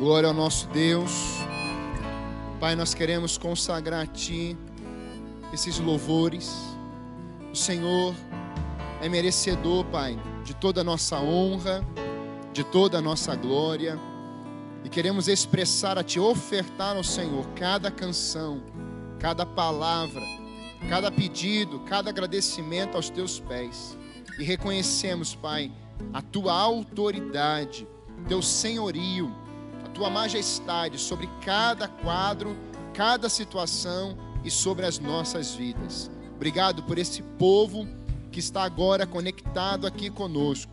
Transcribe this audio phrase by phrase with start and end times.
[0.00, 1.12] Glória ao nosso Deus.
[2.58, 4.56] Pai, nós queremos consagrar a Ti
[5.52, 6.50] esses louvores.
[7.52, 8.14] O Senhor
[9.02, 11.86] é merecedor, Pai, de toda a nossa honra,
[12.50, 14.00] de toda a nossa glória.
[14.82, 18.62] E queremos expressar a Ti, ofertar ao Senhor cada canção,
[19.18, 20.22] cada palavra,
[20.88, 23.98] cada pedido, cada agradecimento aos Teus pés.
[24.38, 25.70] E reconhecemos, Pai,
[26.10, 27.86] a Tua autoridade,
[28.26, 29.30] Teu senhorio,
[30.00, 32.56] Tua majestade sobre cada quadro,
[32.94, 36.10] cada situação e sobre as nossas vidas.
[36.34, 37.86] Obrigado por esse povo
[38.32, 40.72] que está agora conectado aqui conosco.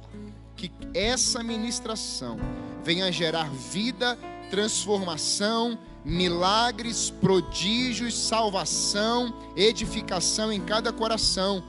[0.55, 2.37] Que essa ministração
[2.85, 4.17] venha gerar vida,
[4.49, 11.61] transformação, milagres, prodígios, salvação, edificação em cada coração.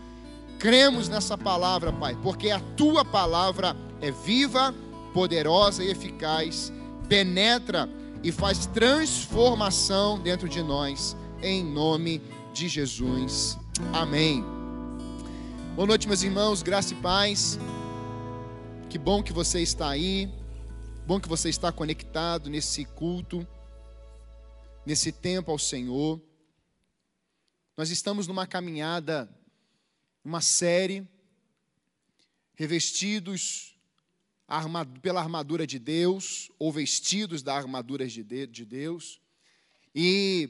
[0.60, 4.72] Cremos nessa palavra, Pai, porque a tua palavra é viva,
[5.12, 6.72] poderosa e eficaz,
[7.08, 7.88] penetra
[8.22, 12.20] e faz transformação dentro de nós, em nome
[12.52, 13.56] de Jesus.
[13.92, 14.44] Amém.
[15.74, 17.58] Boa noite, meus irmãos, graça e paz.
[18.90, 20.28] Que bom que você está aí.
[21.06, 23.46] Bom que você está conectado nesse culto,
[24.84, 26.20] nesse tempo ao Senhor.
[27.76, 29.28] Nós estamos numa caminhada,
[30.22, 31.08] uma série,
[32.54, 33.67] revestidos
[35.02, 39.20] pela armadura de Deus, ou vestidos da armadura de Deus.
[39.94, 40.48] E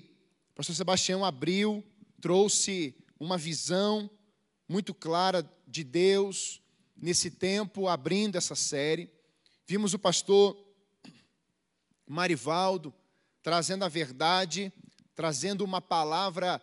[0.53, 1.85] o pastor Sebastião abriu,
[2.21, 4.09] trouxe uma visão
[4.69, 6.61] muito clara de Deus
[6.97, 9.11] nesse tempo, abrindo essa série.
[9.67, 10.57] Vimos o pastor
[12.07, 12.95] Marivaldo
[13.43, 14.73] trazendo a verdade,
[15.15, 16.63] trazendo uma palavra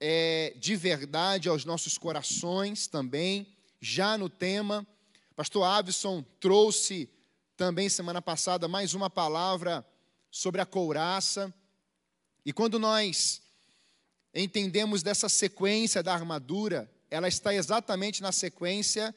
[0.00, 4.86] é, de verdade aos nossos corações também, já no tema.
[5.34, 7.08] Pastor Avison trouxe
[7.56, 9.86] também semana passada mais uma palavra
[10.30, 11.52] sobre a couraça.
[12.44, 13.40] E quando nós
[14.34, 19.14] entendemos dessa sequência da armadura, ela está exatamente na sequência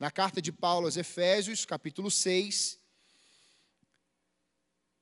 [0.00, 2.78] na carta de Paulo aos Efésios, capítulo 6.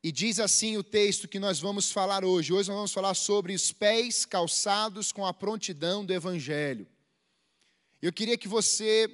[0.02, 2.52] E diz assim o texto que nós vamos falar hoje.
[2.52, 6.86] Hoje nós vamos falar sobre os pés calçados com a prontidão do Evangelho.
[8.02, 9.08] Eu queria que você,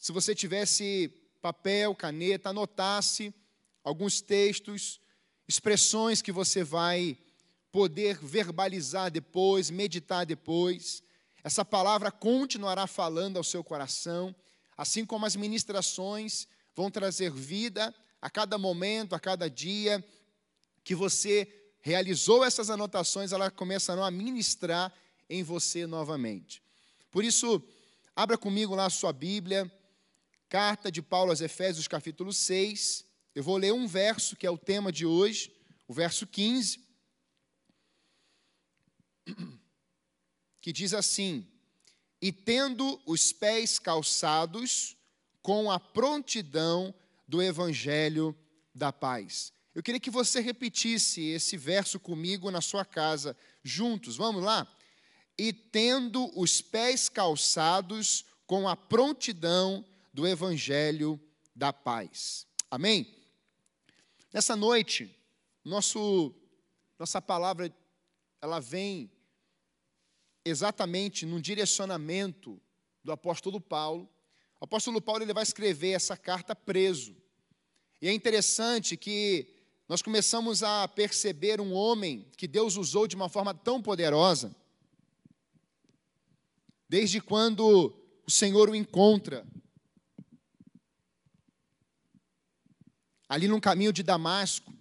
[0.00, 3.32] se você tivesse papel, caneta, anotasse
[3.84, 5.00] alguns textos,
[5.46, 7.16] expressões que você vai
[7.70, 11.04] poder verbalizar depois, meditar depois.
[11.44, 14.34] Essa palavra continuará falando ao seu coração
[14.80, 20.02] assim como as ministrações vão trazer vida a cada momento, a cada dia
[20.82, 21.46] que você
[21.82, 24.90] realizou essas anotações, elas começarão a ministrar
[25.28, 26.62] em você novamente.
[27.10, 27.62] Por isso,
[28.16, 29.70] abra comigo lá a sua Bíblia,
[30.50, 33.04] carta de Paulo aos Efésios, capítulo 6.
[33.36, 35.54] Eu vou ler um verso que é o tema de hoje,
[35.86, 36.84] o verso 15,
[40.60, 41.46] que diz assim:
[42.20, 44.96] e tendo os pés calçados
[45.40, 46.92] com a prontidão
[47.28, 48.36] do evangelho
[48.74, 49.52] da paz.
[49.72, 54.16] Eu queria que você repetisse esse verso comigo na sua casa, juntos.
[54.16, 54.66] Vamos lá?
[55.38, 61.20] E tendo os pés calçados com a prontidão do evangelho
[61.54, 62.46] da paz.
[62.70, 63.06] Amém?
[64.32, 65.14] Nessa noite,
[65.64, 66.34] nosso,
[66.98, 67.74] nossa palavra
[68.40, 69.10] ela vem
[70.44, 72.60] exatamente num direcionamento
[73.04, 74.08] do apóstolo Paulo.
[74.60, 77.14] O apóstolo Paulo ele vai escrever essa carta preso.
[78.00, 79.46] E é interessante que
[79.88, 84.54] nós começamos a perceber um homem que Deus usou de uma forma tão poderosa,
[86.88, 87.92] desde quando
[88.26, 89.46] o Senhor o encontra
[93.30, 94.74] ali no caminho de Damasco.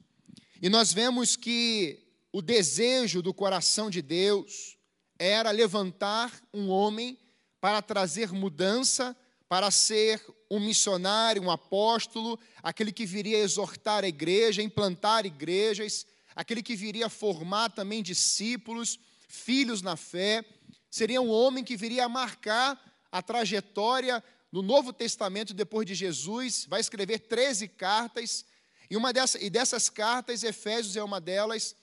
[0.60, 4.78] E nós vemos que o desejo do coração de Deus,
[5.20, 7.20] era levantar um homem
[7.60, 9.16] para trazer mudança,
[9.48, 16.64] para ser um missionário, um apóstolo, aquele que viria exortar a igreja, implantar igrejas, aquele
[16.64, 18.98] que viria formar também discípulos,
[19.28, 20.44] filhos na fé.
[20.90, 22.82] Seria um homem que viria marcar
[23.12, 28.46] a trajetória no Novo Testamento depois de Jesus, vai escrever 13 cartas,
[28.90, 31.76] e uma dessas, e dessas cartas, Efésios é uma delas,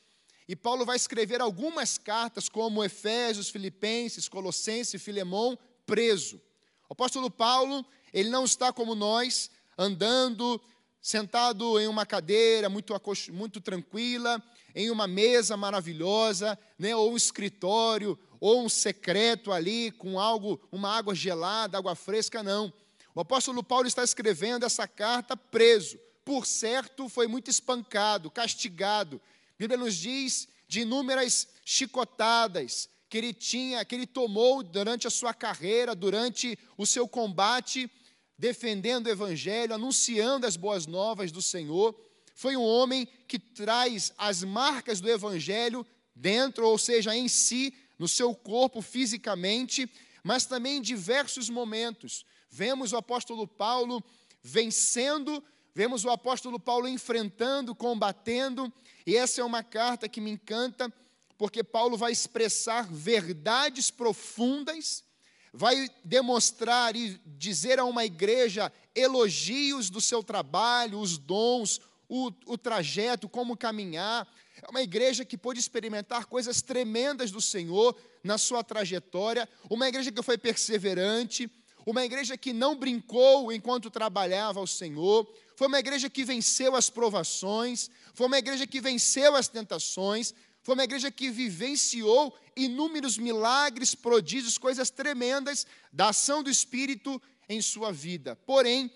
[0.48, 6.40] e Paulo vai escrever algumas cartas, como Efésios, Filipenses, Colossenses Filemão, preso.
[6.88, 10.60] O apóstolo Paulo, ele não está como nós, andando,
[11.02, 12.94] sentado em uma cadeira muito,
[13.32, 14.42] muito tranquila,
[14.74, 20.96] em uma mesa maravilhosa, né, ou um escritório, ou um secreto ali, com algo, uma
[20.96, 22.72] água gelada, água fresca, não.
[23.14, 29.22] O apóstolo Paulo está escrevendo essa carta preso, por certo, foi muito espancado, castigado.
[29.54, 35.10] A Bíblia nos diz de inúmeras chicotadas que ele tinha, que ele tomou durante a
[35.10, 37.88] sua carreira, durante o seu combate,
[38.36, 41.96] defendendo o evangelho, anunciando as boas novas do Senhor.
[42.34, 48.08] Foi um homem que traz as marcas do evangelho dentro, ou seja, em si, no
[48.08, 49.88] seu corpo fisicamente,
[50.24, 52.26] mas também em diversos momentos.
[52.50, 54.02] Vemos o apóstolo Paulo
[54.42, 55.40] vencendo,
[55.76, 58.72] vemos o apóstolo Paulo enfrentando, combatendo,
[59.06, 60.90] e essa é uma carta que me encanta,
[61.36, 65.04] porque Paulo vai expressar verdades profundas,
[65.52, 71.78] vai demonstrar e dizer a uma igreja elogios do seu trabalho, os dons,
[72.08, 74.26] o, o trajeto, como caminhar.
[74.62, 77.94] É uma igreja que pôde experimentar coisas tremendas do Senhor
[78.24, 81.50] na sua trajetória, uma igreja que foi perseverante,
[81.86, 86.90] uma igreja que não brincou enquanto trabalhava ao Senhor, foi uma igreja que venceu as
[86.90, 93.94] provações, foi uma igreja que venceu as tentações, foi uma igreja que vivenciou inúmeros milagres,
[93.94, 98.34] prodígios, coisas tremendas da ação do Espírito em sua vida.
[98.34, 98.90] Porém,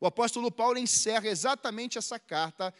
[0.00, 2.74] o apóstolo Paulo encerra exatamente essa carta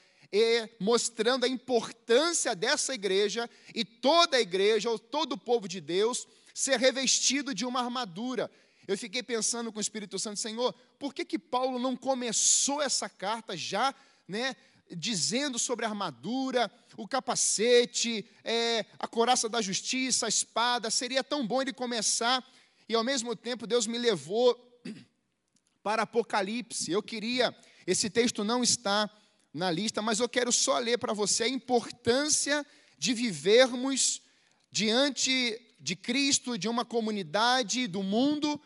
[0.81, 6.27] mostrando a importância dessa igreja e toda a igreja, ou todo o povo de Deus,
[6.55, 8.51] ser revestido de uma armadura.
[8.87, 13.09] Eu fiquei pensando com o Espírito Santo, Senhor, por que, que Paulo não começou essa
[13.09, 13.95] carta já,
[14.27, 14.57] né,
[14.91, 20.91] dizendo sobre a armadura, o capacete, é, a coraça da justiça, a espada?
[20.91, 22.45] Seria tão bom ele começar,
[22.89, 24.59] e ao mesmo tempo Deus me levou
[25.83, 26.91] para Apocalipse.
[26.91, 27.57] Eu queria,
[27.87, 29.09] esse texto não está
[29.55, 32.67] na lista, mas eu quero só ler para você a importância
[32.99, 34.23] de vivermos
[34.71, 38.61] diante de Cristo, de uma comunidade, do mundo,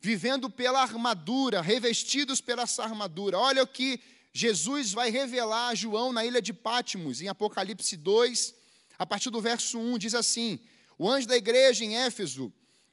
[0.00, 3.38] vivendo pela armadura, revestidos pela essa armadura.
[3.38, 4.00] Olha o que
[4.32, 8.54] Jesus vai revelar a João na ilha de Pátimos, em Apocalipse 2,
[8.98, 10.58] a partir do verso 1, diz assim:
[10.98, 12.52] O anjo da igreja em Éfeso,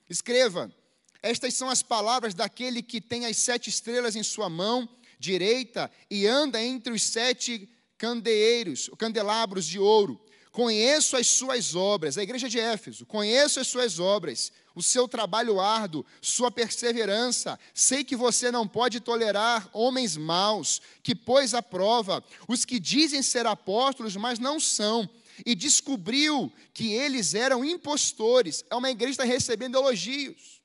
[0.09, 0.73] escreva:
[1.21, 6.27] Estas são as palavras daquele que tem as sete estrelas em sua mão direita e
[6.27, 10.19] anda entre os sete candeeiros, candelabros de ouro.
[10.51, 15.59] Conheço as suas obras, a igreja de Éfeso, conheço as suas obras, o seu trabalho
[15.59, 17.57] árduo, sua perseverança.
[17.73, 23.23] Sei que você não pode tolerar homens maus, que pôs à prova os que dizem
[23.23, 25.09] ser apóstolos, mas não são,
[25.45, 28.63] e descobriu que eles eram impostores.
[28.69, 30.61] É uma igreja que está recebendo elogios.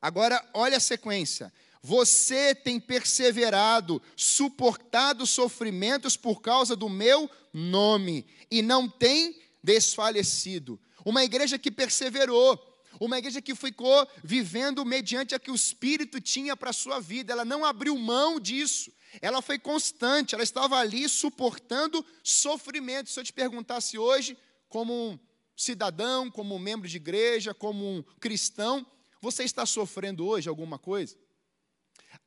[0.00, 1.52] Agora, olha a sequência.
[1.82, 10.78] Você tem perseverado, suportado sofrimentos por causa do meu nome e não tem desfalecido.
[11.04, 12.56] Uma igreja que perseverou,
[13.00, 17.32] uma igreja que ficou vivendo mediante a que o Espírito tinha para a sua vida,
[17.32, 23.10] ela não abriu mão disso, ela foi constante, ela estava ali suportando sofrimento.
[23.10, 24.36] Se eu te perguntasse hoje,
[24.68, 25.18] como um
[25.56, 28.86] cidadão, como um membro de igreja, como um cristão,
[29.20, 31.16] você está sofrendo hoje alguma coisa?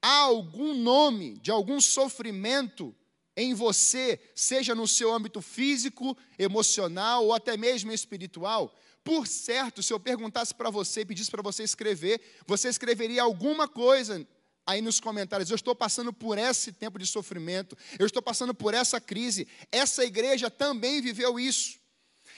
[0.02, 2.96] há algum nome de algum sofrimento
[3.36, 9.92] em você, seja no seu âmbito físico, emocional ou até mesmo espiritual, por certo, se
[9.92, 14.26] eu perguntasse para você, pedisse para você escrever, você escreveria alguma coisa
[14.66, 15.50] aí nos comentários.
[15.50, 19.48] Eu estou passando por esse tempo de sofrimento, eu estou passando por essa crise.
[19.72, 21.80] Essa igreja também viveu isso.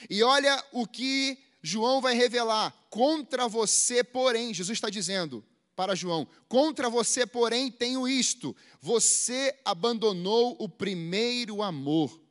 [0.08, 6.26] E olha o que João vai revelar: contra você, porém, Jesus está dizendo, para João:
[6.48, 12.23] Contra você, porém, tenho isto: você abandonou o primeiro amor.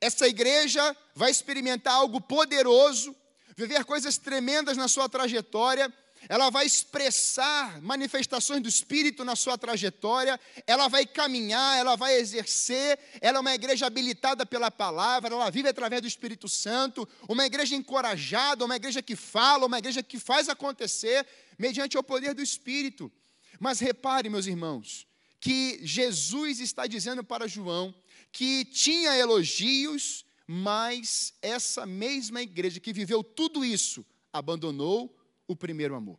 [0.00, 3.14] Essa igreja vai experimentar algo poderoso,
[3.56, 5.92] viver coisas tremendas na sua trajetória,
[6.28, 12.98] ela vai expressar manifestações do Espírito na sua trajetória, ela vai caminhar, ela vai exercer,
[13.20, 17.74] ela é uma igreja habilitada pela palavra, ela vive através do Espírito Santo, uma igreja
[17.74, 21.26] encorajada, uma igreja que fala, uma igreja que faz acontecer,
[21.58, 23.10] mediante o poder do Espírito.
[23.58, 25.06] Mas repare, meus irmãos,
[25.40, 27.94] que Jesus está dizendo para João
[28.32, 36.18] que tinha elogios, mas essa mesma igreja que viveu tudo isso abandonou o primeiro amor.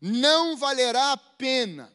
[0.00, 1.92] Não valerá a pena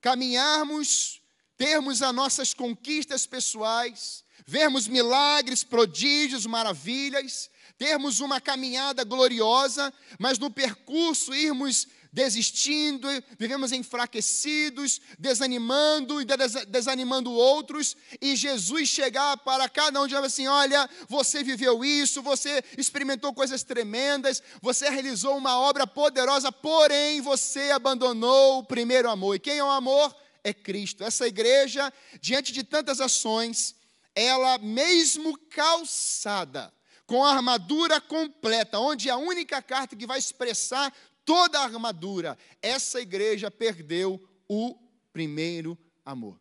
[0.00, 1.22] caminharmos,
[1.56, 10.50] termos as nossas conquistas pessoais, vermos milagres, prodígios, maravilhas, termos uma caminhada gloriosa, mas no
[10.50, 16.26] percurso irmos desistindo, vivemos enfraquecidos, desanimando e
[16.68, 22.22] desanimando outros, e Jesus chegar para cada um e dizer assim: Olha, você viveu isso,
[22.22, 29.36] você experimentou coisas tremendas, você realizou uma obra poderosa, porém você abandonou o primeiro amor.
[29.36, 30.14] E quem é o amor?
[30.44, 31.04] é Cristo.
[31.04, 33.74] Essa igreja, diante de tantas ações,
[34.14, 36.72] ela mesmo calçada,
[37.06, 40.92] com a armadura completa, onde a única carta que vai expressar
[41.24, 44.76] toda a armadura, essa igreja perdeu o
[45.12, 46.38] primeiro amor.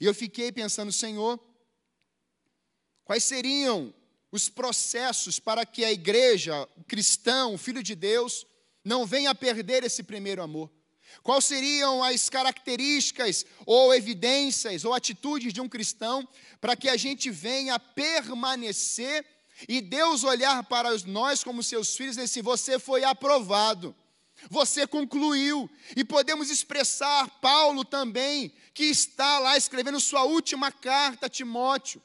[0.00, 1.40] E eu fiquei pensando, Senhor,
[3.04, 3.94] quais seriam
[4.30, 8.46] os processos para que a igreja, o cristão, o filho de Deus,
[8.84, 10.70] não venha a perder esse primeiro amor?
[11.22, 16.28] Quais seriam as características ou evidências ou atitudes de um cristão
[16.60, 19.24] para que a gente venha permanecer
[19.68, 23.94] e Deus olhar para nós como seus filhos e dizer você foi aprovado,
[24.50, 31.30] você concluiu, e podemos expressar Paulo também, que está lá escrevendo sua última carta a
[31.30, 32.02] Timóteo,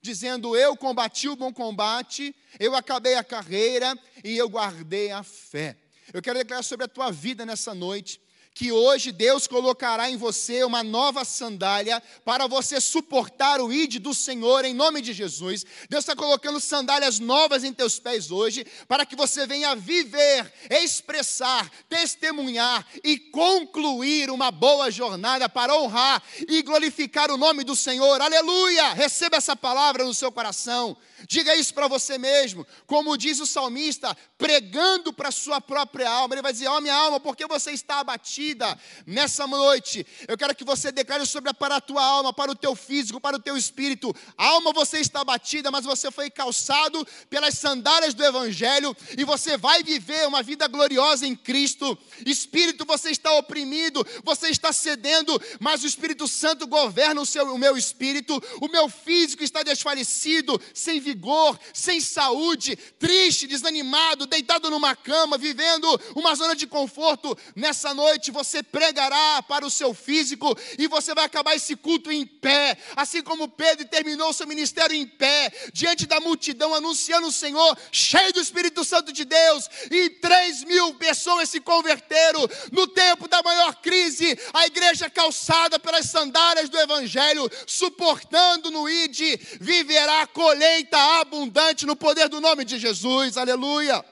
[0.00, 5.76] dizendo: Eu combati o bom combate, eu acabei a carreira e eu guardei a fé.
[6.12, 8.20] Eu quero declarar sobre a tua vida nessa noite
[8.54, 14.12] que hoje Deus colocará em você uma nova sandália para você suportar o ide do
[14.12, 15.64] Senhor em nome de Jesus.
[15.88, 21.70] Deus está colocando sandálias novas em teus pés hoje para que você venha viver, expressar,
[21.88, 28.20] testemunhar e concluir uma boa jornada para honrar e glorificar o nome do Senhor.
[28.20, 28.92] Aleluia!
[28.92, 30.96] Receba essa palavra no seu coração.
[31.28, 36.34] Diga isso para você mesmo, como diz o salmista, pregando para a sua própria alma.
[36.34, 40.06] Ele vai dizer: Ó, oh, minha alma, porque você está abatida nessa noite?
[40.26, 43.36] Eu quero que você declare sobre para a tua alma, para o teu físico, para
[43.36, 44.14] o teu espírito.
[44.36, 49.82] Alma, você está abatida, mas você foi calçado pelas sandálias do Evangelho e você vai
[49.82, 51.96] viver uma vida gloriosa em Cristo.
[52.26, 57.58] Espírito, você está oprimido, você está cedendo, mas o Espírito Santo governa o, seu, o
[57.58, 58.42] meu espírito.
[58.60, 65.36] O meu físico está desfalecido, sem vigor vigor, sem saúde, triste, desanimado, deitado numa cama,
[65.36, 71.14] vivendo uma zona de conforto, nessa noite você pregará para o seu físico e você
[71.14, 76.06] vai acabar esse culto em pé, assim como Pedro terminou seu ministério em pé, diante
[76.06, 81.50] da multidão, anunciando o Senhor, cheio do Espírito Santo de Deus, e três mil pessoas
[81.50, 88.70] se converteram no tempo da maior crise, a igreja calçada pelas sandálias do Evangelho, suportando
[88.70, 93.36] no ID, viverá a colheita abundante no poder do nome de Jesus.
[93.36, 94.04] Aleluia.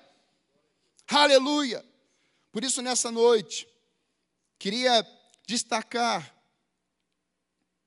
[1.08, 1.84] Aleluia.
[2.52, 3.66] Por isso, nessa noite,
[4.58, 5.06] queria
[5.46, 6.34] destacar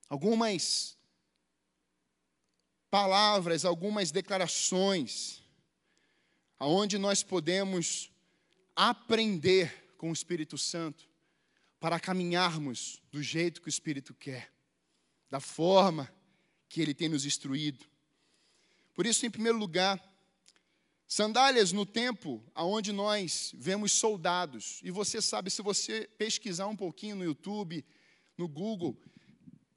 [0.09, 0.97] algumas
[2.89, 5.41] palavras, algumas declarações,
[6.59, 8.11] aonde nós podemos
[8.75, 11.09] aprender com o Espírito Santo
[11.79, 14.53] para caminharmos do jeito que o Espírito quer,
[15.29, 16.13] da forma
[16.69, 17.85] que ele tem nos instruído.
[18.93, 20.01] Por isso, em primeiro lugar,
[21.07, 24.79] sandálias no tempo aonde nós vemos soldados.
[24.83, 27.85] E você sabe, se você pesquisar um pouquinho no YouTube,
[28.37, 28.99] no Google,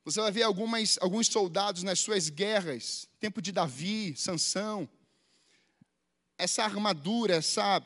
[0.05, 4.89] você vai ver algumas, alguns soldados nas suas guerras, tempo de Davi, Sansão.
[6.39, 7.83] Essa armadura, essa,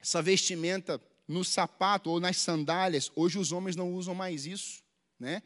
[0.00, 4.82] essa vestimenta no sapato ou nas sandálias, hoje os homens não usam mais isso,
[5.18, 5.42] né?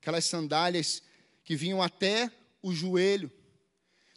[0.00, 1.02] Aquelas sandálias
[1.44, 3.30] que vinham até o joelho.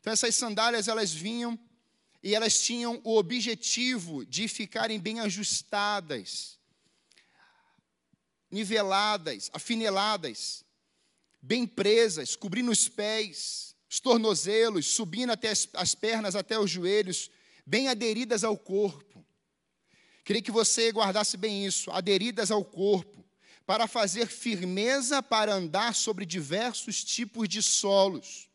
[0.01, 1.58] Então essas sandálias elas vinham
[2.24, 6.60] e elas tinham o objetivo de ficarem bem ajustadas,
[8.50, 10.65] niveladas, afineladas,
[11.41, 17.29] bem presas, cobrindo os pés, os tornozelos, subindo até as, as pernas até os joelhos,
[17.65, 19.25] bem aderidas ao corpo.
[20.24, 23.25] Queria que você guardasse bem isso, aderidas ao corpo,
[23.65, 28.50] para fazer firmeza para andar sobre diversos tipos de solos.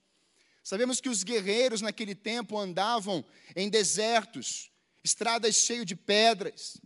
[0.67, 4.69] Sabemos que os guerreiros naquele tempo andavam em desertos,
[5.05, 6.77] estradas cheias de pedras.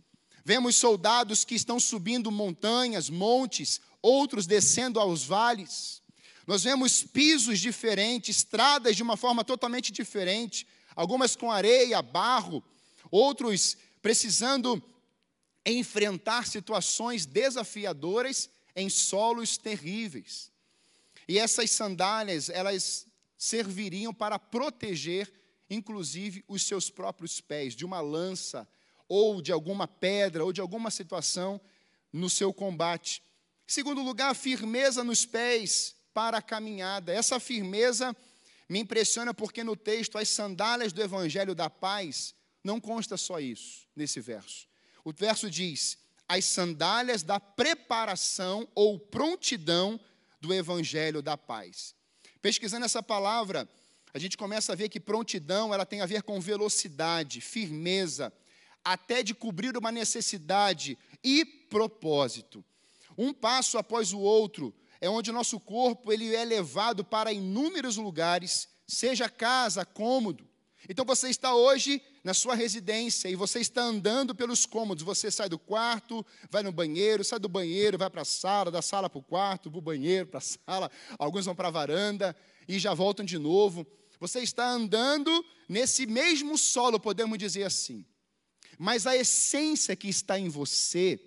[0.45, 6.03] Vemos soldados que estão subindo montanhas, montes, outros descendo aos vales.
[6.45, 12.63] Nós vemos pisos diferentes, estradas de uma forma totalmente diferente, algumas com areia, barro,
[13.09, 14.79] outros precisando
[15.65, 20.51] enfrentar situações desafiadoras em solos terríveis.
[21.27, 23.09] E essas sandálias, elas
[23.41, 25.33] serviriam para proteger,
[25.67, 28.67] inclusive, os seus próprios pés de uma lança,
[29.09, 31.59] ou de alguma pedra, ou de alguma situação
[32.13, 33.23] no seu combate.
[33.65, 37.11] Segundo lugar, firmeza nos pés para a caminhada.
[37.11, 38.15] Essa firmeza
[38.69, 43.87] me impressiona porque no texto, as sandálias do Evangelho da Paz, não consta só isso
[43.95, 44.67] nesse verso.
[45.03, 45.97] O verso diz:
[46.29, 49.99] as sandálias da preparação ou prontidão
[50.39, 51.95] do Evangelho da Paz.
[52.41, 53.69] Pesquisando essa palavra,
[54.13, 58.33] a gente começa a ver que prontidão ela tem a ver com velocidade, firmeza,
[58.83, 62.65] até de cobrir uma necessidade e propósito.
[63.17, 67.97] um passo após o outro, é onde o nosso corpo ele é levado para inúmeros
[67.97, 70.47] lugares, seja casa, cômodo.
[70.89, 75.03] Então você está hoje na sua residência e você está andando pelos cômodos.
[75.03, 78.81] Você sai do quarto, vai no banheiro, sai do banheiro, vai para a sala, da
[78.81, 80.91] sala para o quarto, para o banheiro, para a sala.
[81.17, 82.35] Alguns vão para a varanda
[82.67, 83.85] e já voltam de novo.
[84.19, 88.05] Você está andando nesse mesmo solo, podemos dizer assim.
[88.77, 91.19] Mas a essência que está em você,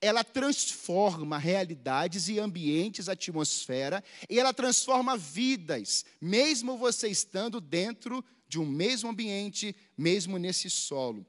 [0.00, 8.58] ela transforma realidades e ambientes, atmosfera, e ela transforma vidas, mesmo você estando dentro de
[8.58, 11.24] um mesmo ambiente, mesmo nesse solo.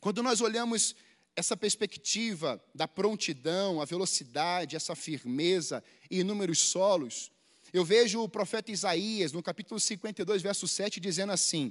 [0.00, 0.96] Quando nós olhamos
[1.36, 7.30] essa perspectiva da prontidão, a velocidade, essa firmeza e inúmeros solos,
[7.70, 11.70] eu vejo o profeta Isaías, no capítulo 52, verso 7, dizendo assim: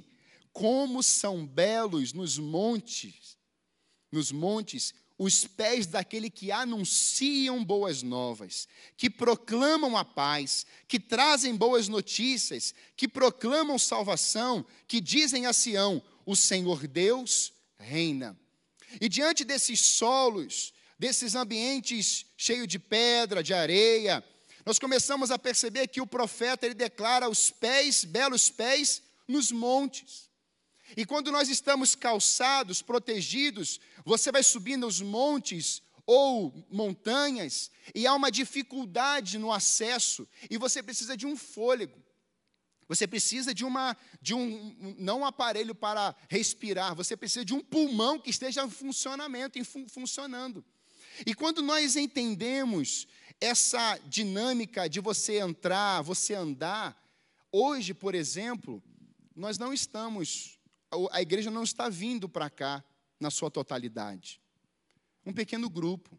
[0.52, 3.36] Como são belos nos montes,
[4.12, 11.56] nos montes, os pés daquele que anunciam boas novas, que proclamam a paz, que trazem
[11.56, 18.38] boas notícias, que proclamam salvação, que dizem a Sião: o Senhor Deus reina.
[19.00, 24.24] E diante desses solos, desses ambientes cheios de pedra, de areia,
[24.64, 30.25] nós começamos a perceber que o profeta ele declara os pés, belos pés, nos montes.
[30.94, 38.14] E quando nós estamos calçados, protegidos, você vai subindo os montes ou montanhas e há
[38.14, 42.04] uma dificuldade no acesso e você precisa de um fôlego.
[42.88, 47.60] Você precisa de uma de um não um aparelho para respirar, você precisa de um
[47.60, 50.64] pulmão que esteja em funcionamento, em fun, funcionando.
[51.26, 53.08] E quando nós entendemos
[53.40, 56.96] essa dinâmica de você entrar, você andar,
[57.50, 58.82] hoje, por exemplo,
[59.34, 60.55] nós não estamos
[61.10, 62.84] a igreja não está vindo para cá
[63.18, 64.40] na sua totalidade.
[65.24, 66.18] Um pequeno grupo.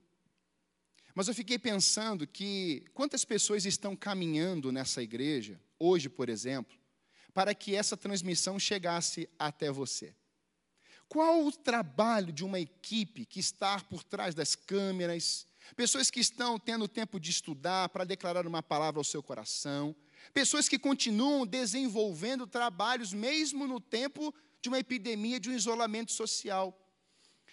[1.16, 6.78] Mas eu fiquei pensando que quantas pessoas estão caminhando nessa igreja, hoje, por exemplo,
[7.34, 10.14] para que essa transmissão chegasse até você?
[11.08, 16.60] Qual o trabalho de uma equipe que está por trás das câmeras, pessoas que estão
[16.60, 19.96] tendo tempo de estudar para declarar uma palavra ao seu coração,
[20.34, 24.34] pessoas que continuam desenvolvendo trabalhos mesmo no tempo
[24.68, 26.78] de uma epidemia, de um isolamento social.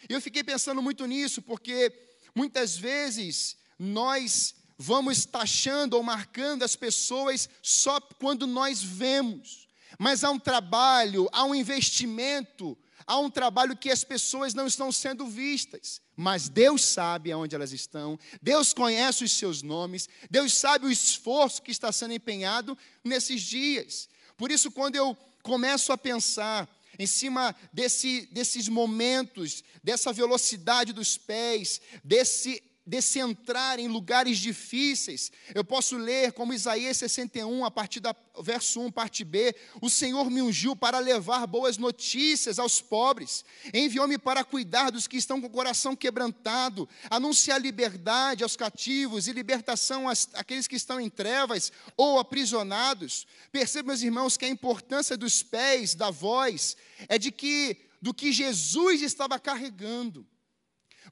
[0.09, 1.92] E eu fiquei pensando muito nisso, porque
[2.35, 9.68] muitas vezes nós vamos taxando ou marcando as pessoas só quando nós vemos.
[9.96, 14.90] Mas há um trabalho, há um investimento, há um trabalho que as pessoas não estão
[14.90, 16.03] sendo vistas.
[16.16, 21.62] Mas Deus sabe aonde elas estão, Deus conhece os seus nomes, Deus sabe o esforço
[21.62, 24.09] que está sendo empenhado nesses dias.
[24.37, 31.16] Por isso, quando eu começo a pensar em cima desse, desses momentos, dessa velocidade dos
[31.16, 35.33] pés, desse desse entrar em lugares difíceis.
[35.55, 40.31] Eu posso ler como Isaías 61, a partir do verso 1, parte B: O Senhor
[40.31, 45.47] me ungiu para levar boas notícias aos pobres, enviou-me para cuidar dos que estão com
[45.47, 52.18] o coração quebrantado, anunciar liberdade aos cativos e libertação àqueles que estão em trevas ou
[52.18, 53.27] aprisionados.
[53.51, 56.77] Percebam, meus irmãos, que a importância dos pés, da voz,
[57.09, 60.27] é de que do que Jesus estava carregando.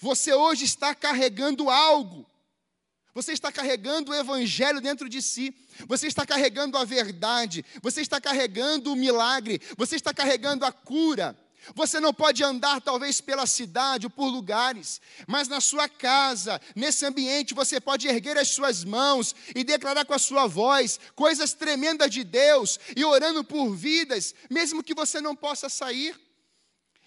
[0.02, 2.26] Você hoje está carregando algo.
[3.14, 5.54] Você está carregando o evangelho dentro de si.
[5.86, 7.64] Você está carregando a verdade.
[7.80, 9.60] Você está carregando o milagre.
[9.76, 11.38] Você está carregando a cura.
[11.76, 17.06] Você não pode andar talvez pela cidade ou por lugares, mas na sua casa, nesse
[17.06, 22.10] ambiente, você pode erguer as suas mãos e declarar com a sua voz coisas tremendas
[22.10, 26.20] de Deus e orando por vidas, mesmo que você não possa sair.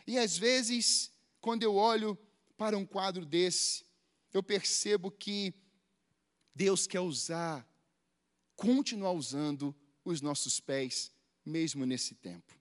[0.08, 2.17] E às vezes, quando eu olho
[2.57, 3.83] para um quadro desse,
[4.33, 5.53] eu percebo que
[6.53, 7.67] Deus quer usar,
[8.55, 11.11] continuar usando os nossos pés,
[11.45, 12.53] mesmo nesse tempo.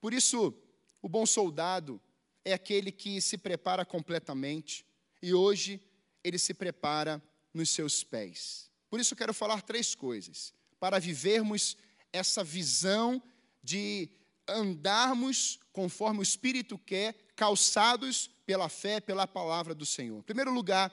[0.00, 0.54] Por isso,
[1.02, 2.00] o bom soldado
[2.44, 4.86] é aquele que se prepara completamente
[5.22, 5.80] e hoje
[6.22, 7.22] ele se prepara
[7.52, 8.70] nos seus pés.
[8.88, 11.76] Por isso, eu quero falar três coisas para vivermos
[12.12, 13.22] essa visão
[13.62, 14.08] de
[14.48, 20.20] andarmos conforme o Espírito quer, calçados pela fé, pela palavra do Senhor.
[20.20, 20.92] Em primeiro lugar,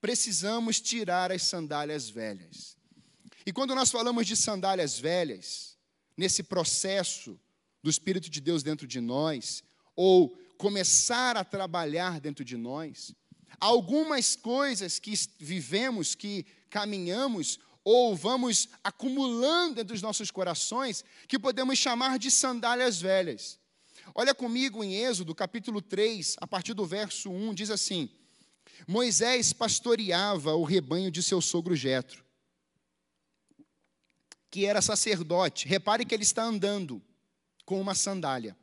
[0.00, 2.76] precisamos tirar as sandálias velhas.
[3.46, 5.78] E quando nós falamos de sandálias velhas,
[6.16, 7.38] nesse processo
[7.82, 9.62] do Espírito de Deus dentro de nós,
[9.94, 13.14] ou começar a trabalhar dentro de nós,
[13.60, 21.78] algumas coisas que vivemos, que caminhamos, ou vamos acumulando dentro dos nossos corações, que podemos
[21.78, 23.58] chamar de sandálias velhas.
[24.14, 28.08] Olha comigo em Êxodo, capítulo 3, a partir do verso 1, diz assim:
[28.86, 32.24] Moisés pastoreava o rebanho de seu sogro Jetro,
[34.50, 35.66] que era sacerdote.
[35.66, 37.02] Repare que ele está andando
[37.64, 38.56] com uma sandália.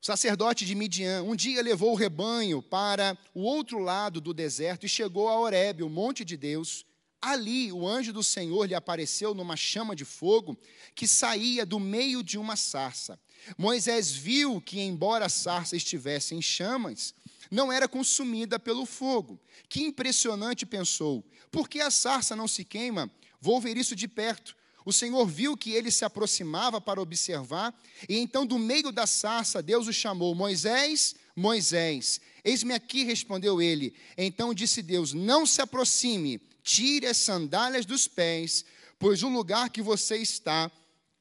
[0.00, 4.84] O sacerdote de Midian um dia levou o rebanho para o outro lado do deserto
[4.84, 6.84] e chegou a Horebe, o monte de Deus.
[7.26, 10.58] Ali o anjo do Senhor lhe apareceu numa chama de fogo
[10.94, 13.18] que saía do meio de uma sarça.
[13.56, 17.14] Moisés viu que, embora a sarça estivesse em chamas,
[17.50, 19.40] não era consumida pelo fogo.
[19.70, 21.24] Que impressionante, pensou.
[21.50, 23.10] Por que a sarça não se queima?
[23.40, 24.54] Vou ver isso de perto.
[24.84, 27.74] O Senhor viu que ele se aproximava para observar,
[28.06, 32.20] e então, do meio da sarça, Deus o chamou: Moisés, Moisés.
[32.44, 33.94] Eis-me aqui, respondeu ele.
[34.14, 38.64] Então disse Deus: Não se aproxime, tire as sandálias dos pés,
[38.98, 40.72] pois o lugar que você está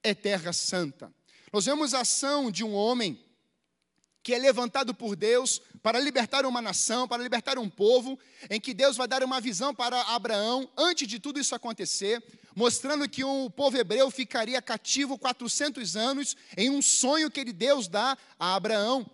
[0.02, 1.14] é terra santa.
[1.52, 3.20] Nós vemos a ação de um homem
[4.24, 8.18] que é levantado por Deus para libertar uma nação, para libertar um povo,
[8.50, 12.24] em que Deus vai dar uma visão para Abraão antes de tudo isso acontecer,
[12.56, 17.90] mostrando que o povo hebreu ficaria cativo 400 anos em um sonho que ele Deus
[17.90, 19.06] dá a Abraão.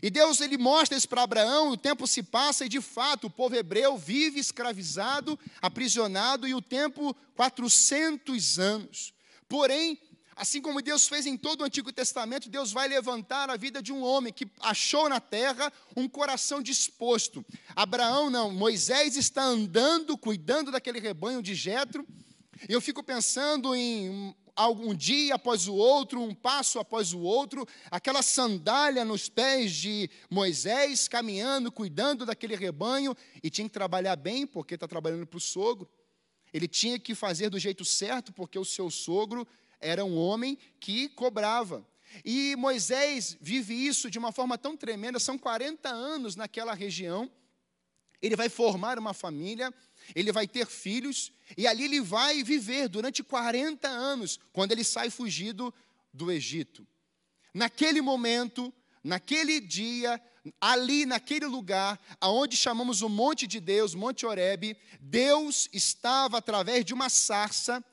[0.00, 3.30] E Deus ele mostra isso para Abraão, o tempo se passa e de fato o
[3.30, 9.12] povo hebreu vive escravizado, aprisionado e o tempo 400 anos.
[9.48, 9.98] Porém,
[10.34, 13.92] Assim como Deus fez em todo o Antigo Testamento, Deus vai levantar a vida de
[13.92, 17.44] um homem que achou na terra um coração disposto.
[17.76, 22.06] Abraão não, Moisés está andando, cuidando daquele rebanho de Jetro.
[22.68, 28.22] Eu fico pensando em um dia após o outro, um passo após o outro, aquela
[28.22, 34.74] sandália nos pés de Moisés, caminhando, cuidando daquele rebanho, e tinha que trabalhar bem, porque
[34.74, 35.88] está trabalhando para o sogro.
[36.52, 39.46] Ele tinha que fazer do jeito certo, porque o seu sogro
[39.80, 41.84] era um homem que cobrava.
[42.24, 47.30] E Moisés vive isso de uma forma tão tremenda, são 40 anos naquela região.
[48.20, 49.72] Ele vai formar uma família,
[50.14, 55.10] ele vai ter filhos, e ali ele vai viver durante 40 anos, quando ele sai
[55.10, 55.72] fugido
[56.12, 56.86] do Egito.
[57.54, 60.20] Naquele momento, naquele dia,
[60.60, 66.94] ali naquele lugar, aonde chamamos o monte de Deus, Monte Horebe, Deus estava através de
[66.94, 67.84] uma sarça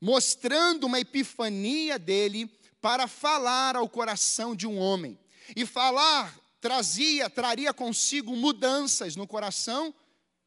[0.00, 2.46] mostrando uma epifania dele
[2.80, 5.18] para falar ao coração de um homem.
[5.54, 9.94] E falar trazia, traria consigo mudanças no coração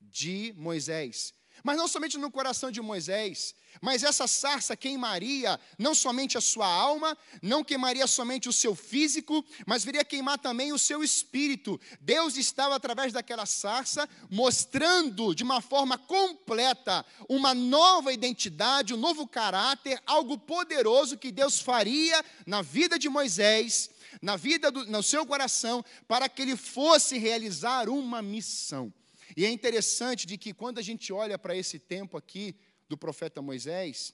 [0.02, 1.34] de Moisés.
[1.64, 6.68] Mas não somente no coração de Moisés, mas essa sarça queimaria não somente a sua
[6.68, 11.80] alma, não queimaria somente o seu físico, mas viria queimar também o seu espírito.
[12.02, 19.26] Deus estava através daquela sarça mostrando de uma forma completa uma nova identidade, um novo
[19.26, 23.90] caráter, algo poderoso que Deus faria na vida de Moisés,
[24.22, 28.94] na vida do, no seu coração, para que ele fosse realizar uma missão.
[29.36, 32.56] E é interessante de que quando a gente olha para esse tempo aqui
[32.88, 34.14] do profeta Moisés,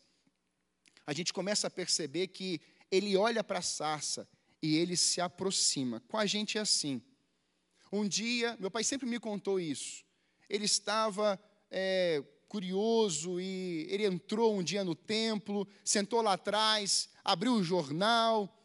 [1.06, 4.28] a gente começa a perceber que ele olha para a sarça
[4.62, 6.02] e ele se aproxima.
[6.08, 7.02] Com a gente é assim.
[7.92, 10.04] Um dia, meu pai sempre me contou isso.
[10.48, 11.40] Ele estava
[11.72, 18.56] é, curioso e ele entrou um dia no templo, sentou lá atrás, abriu o jornal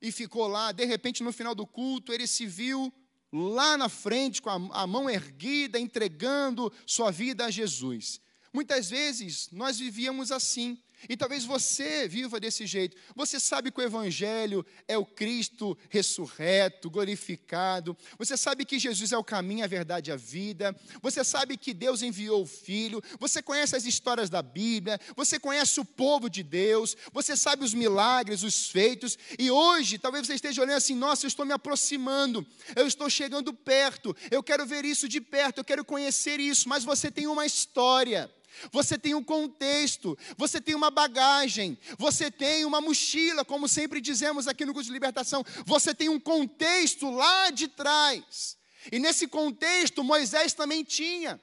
[0.00, 0.72] e ficou lá.
[0.72, 2.92] De repente, no final do culto, ele se viu
[3.34, 8.20] lá na frente, com a, mão erguida, entregando sua vida a Jesus.
[8.52, 10.80] Muitas vezes nós vivíamos assim.
[11.08, 12.96] E talvez você viva desse jeito.
[13.14, 17.96] Você sabe que o Evangelho é o Cristo ressurreto, glorificado.
[18.18, 20.74] Você sabe que Jesus é o caminho, a verdade e a vida.
[21.02, 23.02] Você sabe que Deus enviou o Filho.
[23.18, 25.00] Você conhece as histórias da Bíblia.
[25.16, 26.96] Você conhece o povo de Deus.
[27.12, 29.18] Você sabe os milagres, os feitos.
[29.38, 32.46] E hoje, talvez você esteja olhando assim: nossa, eu estou me aproximando.
[32.74, 34.16] Eu estou chegando perto.
[34.30, 35.58] Eu quero ver isso de perto.
[35.58, 36.68] Eu quero conhecer isso.
[36.68, 38.30] Mas você tem uma história.
[38.72, 44.46] Você tem um contexto, você tem uma bagagem, você tem uma mochila, como sempre dizemos
[44.46, 48.56] aqui no curso de libertação, você tem um contexto lá de trás.
[48.92, 51.40] E nesse contexto Moisés também tinha.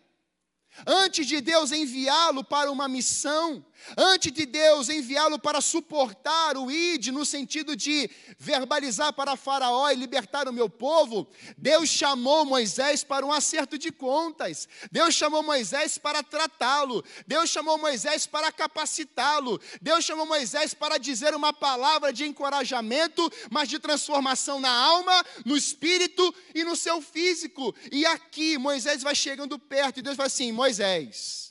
[0.86, 3.64] Antes de Deus enviá-lo para uma missão,
[3.98, 9.96] antes de Deus enviá-lo para suportar o ID, no sentido de verbalizar para Faraó e
[9.96, 15.98] libertar o meu povo, Deus chamou Moisés para um acerto de contas, Deus chamou Moisés
[15.98, 22.26] para tratá-lo, Deus chamou Moisés para capacitá-lo, Deus chamou Moisés para dizer uma palavra de
[22.26, 27.76] encorajamento, mas de transformação na alma, no espírito e no seu físico.
[27.92, 31.51] E aqui Moisés vai chegando perto e Deus fala assim: Moisés,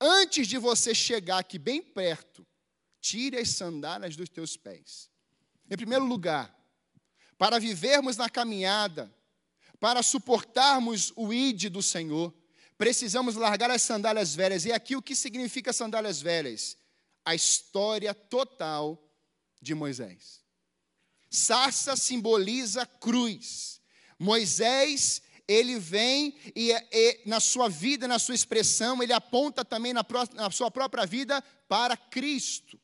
[0.00, 2.46] antes de você chegar aqui bem perto,
[3.00, 5.10] tire as sandálias dos teus pés.
[5.70, 6.54] Em primeiro lugar,
[7.38, 9.12] para vivermos na caminhada,
[9.78, 12.34] Para suportarmos o ide do Senhor,
[12.78, 14.64] precisamos largar as sandálias velhas.
[14.64, 16.76] E aqui o que significa sandálias velhas?
[17.24, 19.02] A história total
[19.60, 20.44] de Moisés.
[21.28, 23.80] Sarça simboliza cruz.
[24.18, 30.04] Moisés, ele vem e, e, na sua vida, na sua expressão, ele aponta também na,
[30.34, 32.78] na sua própria vida para Cristo.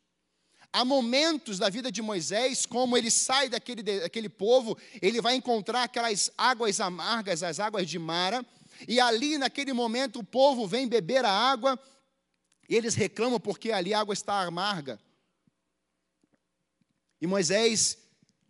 [0.73, 5.83] Há momentos da vida de Moisés, como ele sai daquele, daquele povo, ele vai encontrar
[5.83, 8.45] aquelas águas amargas, as águas de Mara,
[8.89, 11.79] e ali naquele momento o povo vem beber a água,
[12.69, 14.99] e eles reclamam porque ali a água está amarga.
[17.21, 17.99] E Moisés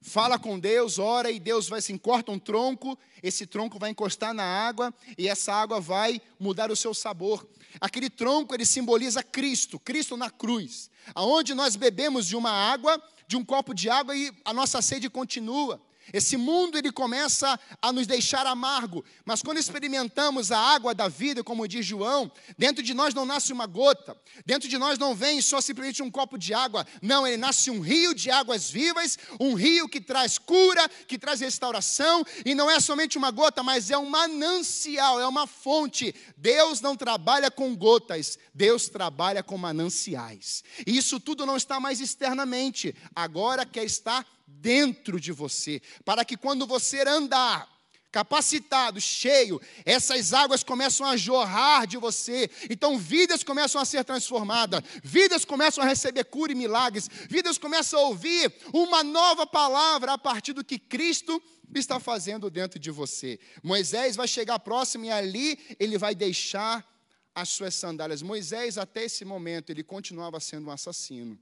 [0.02, 4.34] fala com Deus, ora, e Deus vai assim, corta um tronco, esse tronco vai encostar
[4.34, 7.46] na água, e essa água vai mudar o seu sabor.
[7.80, 13.36] Aquele tronco, ele simboliza Cristo, Cristo na cruz, aonde nós bebemos de uma água, de
[13.36, 15.80] um copo de água, e a nossa sede continua.
[16.12, 21.44] Esse mundo ele começa a nos deixar amargo, mas quando experimentamos a água da vida,
[21.44, 25.40] como diz João, dentro de nós não nasce uma gota, dentro de nós não vem
[25.40, 29.54] só simplesmente um copo de água, não, ele nasce um rio de águas vivas, um
[29.54, 33.98] rio que traz cura, que traz restauração, e não é somente uma gota, mas é
[33.98, 36.14] um manancial, é uma fonte.
[36.36, 40.62] Deus não trabalha com gotas, Deus trabalha com mananciais.
[40.86, 44.26] E isso tudo não está mais externamente, agora quer estar
[44.60, 47.72] dentro de você, para que quando você andar
[48.12, 52.50] capacitado, cheio, essas águas começam a jorrar de você.
[52.68, 57.98] Então, vidas começam a ser transformadas, vidas começam a receber cura e milagres, vidas começam
[57.98, 61.42] a ouvir uma nova palavra a partir do que Cristo
[61.74, 63.40] está fazendo dentro de você.
[63.62, 66.86] Moisés vai chegar próximo e ali ele vai deixar
[67.34, 68.20] as suas sandálias.
[68.20, 71.38] Moisés, até esse momento, ele continuava sendo um assassino.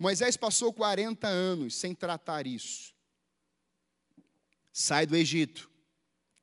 [0.00, 2.94] Moisés passou 40 anos sem tratar isso.
[4.72, 5.70] Sai do Egito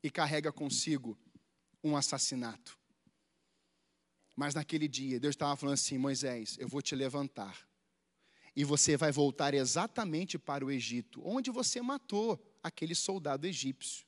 [0.03, 1.17] e carrega consigo
[1.83, 2.77] um assassinato.
[4.35, 7.67] Mas naquele dia, Deus estava falando assim: Moisés, eu vou te levantar.
[8.55, 14.05] E você vai voltar exatamente para o Egito, onde você matou aquele soldado egípcio.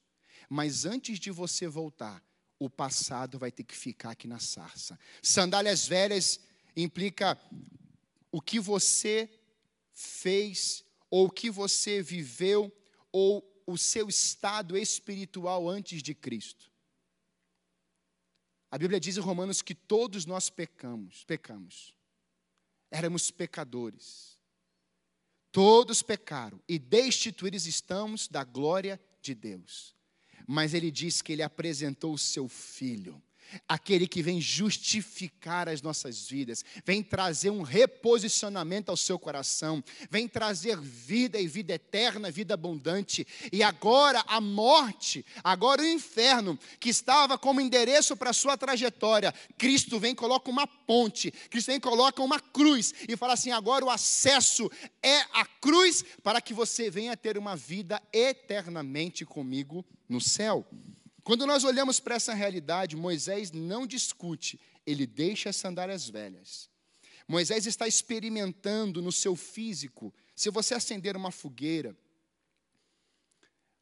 [0.47, 2.23] Mas antes de você voltar,
[2.59, 4.99] o passado vai ter que ficar aqui na sarça.
[5.23, 6.39] Sandálias velhas
[6.75, 7.35] implica
[8.31, 9.38] o que você
[9.99, 12.73] fez, ou o que você viveu,
[13.11, 16.71] ou o seu estado espiritual antes de Cristo.
[18.71, 21.93] A Bíblia diz em Romanos que todos nós pecamos, pecamos.
[22.89, 24.39] Éramos pecadores.
[25.51, 29.95] Todos pecaram e destituídos estamos da glória de Deus.
[30.47, 33.21] Mas ele diz que ele apresentou o seu filho
[33.67, 40.27] aquele que vem justificar as nossas vidas, vem trazer um reposicionamento ao seu coração, vem
[40.27, 43.25] trazer vida e vida eterna, vida abundante.
[43.51, 49.33] E agora a morte, agora o inferno, que estava como endereço para a sua trajetória,
[49.57, 53.89] Cristo vem coloca uma ponte, Cristo vem coloca uma cruz e fala assim: agora o
[53.89, 54.69] acesso
[55.01, 60.65] é a cruz para que você venha ter uma vida eternamente comigo no céu.
[61.29, 66.67] Quando nós olhamos para essa realidade, Moisés não discute, ele deixa as sandálias velhas.
[67.27, 70.11] Moisés está experimentando no seu físico.
[70.35, 71.95] Se você acender uma fogueira,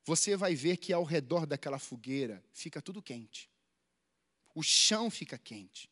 [0.04, 3.50] você vai ver que ao redor daquela fogueira fica tudo quente.
[4.54, 5.90] O chão fica quente.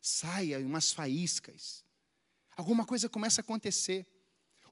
[0.00, 1.84] Saia umas faíscas.
[2.56, 4.06] Alguma coisa começa a acontecer.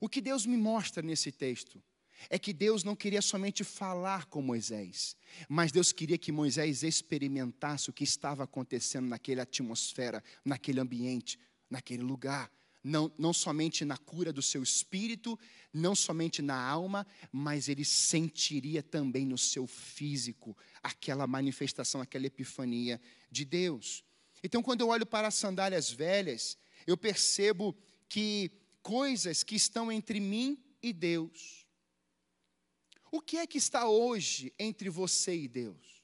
[0.01, 1.85] O que Deus me mostra nesse texto?
[2.31, 5.16] É que Deus não queria somente falar com Moisés,
[5.48, 12.03] mas Deus queria que Moisés experimentasse o que estava acontecendo naquela atmosfera, naquele ambiente, naquele
[12.03, 12.51] lugar.
[12.85, 15.38] Não, não somente na cura do seu espírito,
[15.72, 23.01] não somente na alma, mas ele sentiria também no seu físico aquela manifestação, aquela epifania
[23.31, 24.05] de Deus.
[24.42, 27.77] Então, quando eu olho para as sandálias velhas, eu percebo
[28.09, 28.51] que
[28.83, 31.62] coisas que estão entre mim e Deus,
[33.12, 36.03] o que é que está hoje entre você e Deus?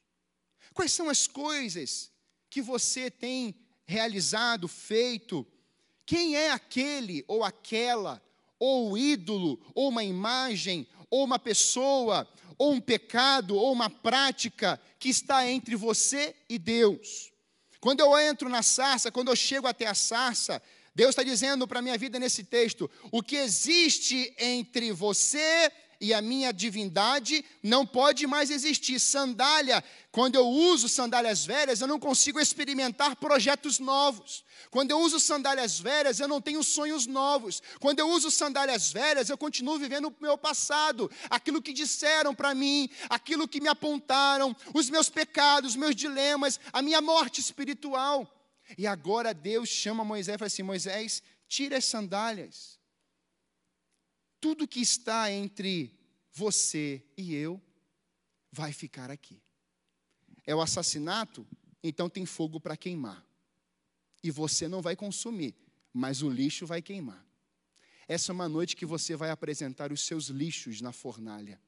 [0.74, 2.12] Quais são as coisas
[2.50, 3.54] que você tem
[3.86, 5.46] realizado, feito?
[6.04, 8.22] Quem é aquele ou aquela,
[8.58, 14.78] ou o ídolo, ou uma imagem, ou uma pessoa, ou um pecado, ou uma prática
[14.98, 17.32] que está entre você e Deus?
[17.80, 20.62] Quando eu entro na sarça, quando eu chego até a sarça,
[20.94, 25.87] Deus está dizendo para a minha vida nesse texto: o que existe entre você e
[26.14, 29.00] a minha divindade não pode mais existir.
[29.00, 29.82] Sandália,
[30.12, 34.44] quando eu uso sandálias velhas, eu não consigo experimentar projetos novos.
[34.70, 37.60] Quando eu uso sandálias velhas, eu não tenho sonhos novos.
[37.80, 42.54] Quando eu uso sandálias velhas, eu continuo vivendo o meu passado, aquilo que disseram para
[42.54, 48.32] mim, aquilo que me apontaram, os meus pecados, os meus dilemas, a minha morte espiritual.
[48.76, 52.77] E agora Deus chama Moisés e fala assim: Moisés, tira as sandálias
[54.40, 55.92] tudo que está entre
[56.32, 57.60] você e eu
[58.52, 59.40] vai ficar aqui.
[60.46, 61.46] É o assassinato?
[61.82, 63.24] Então tem fogo para queimar.
[64.22, 65.54] E você não vai consumir,
[65.92, 67.24] mas o lixo vai queimar.
[68.06, 71.60] Essa é uma noite que você vai apresentar os seus lixos na fornalha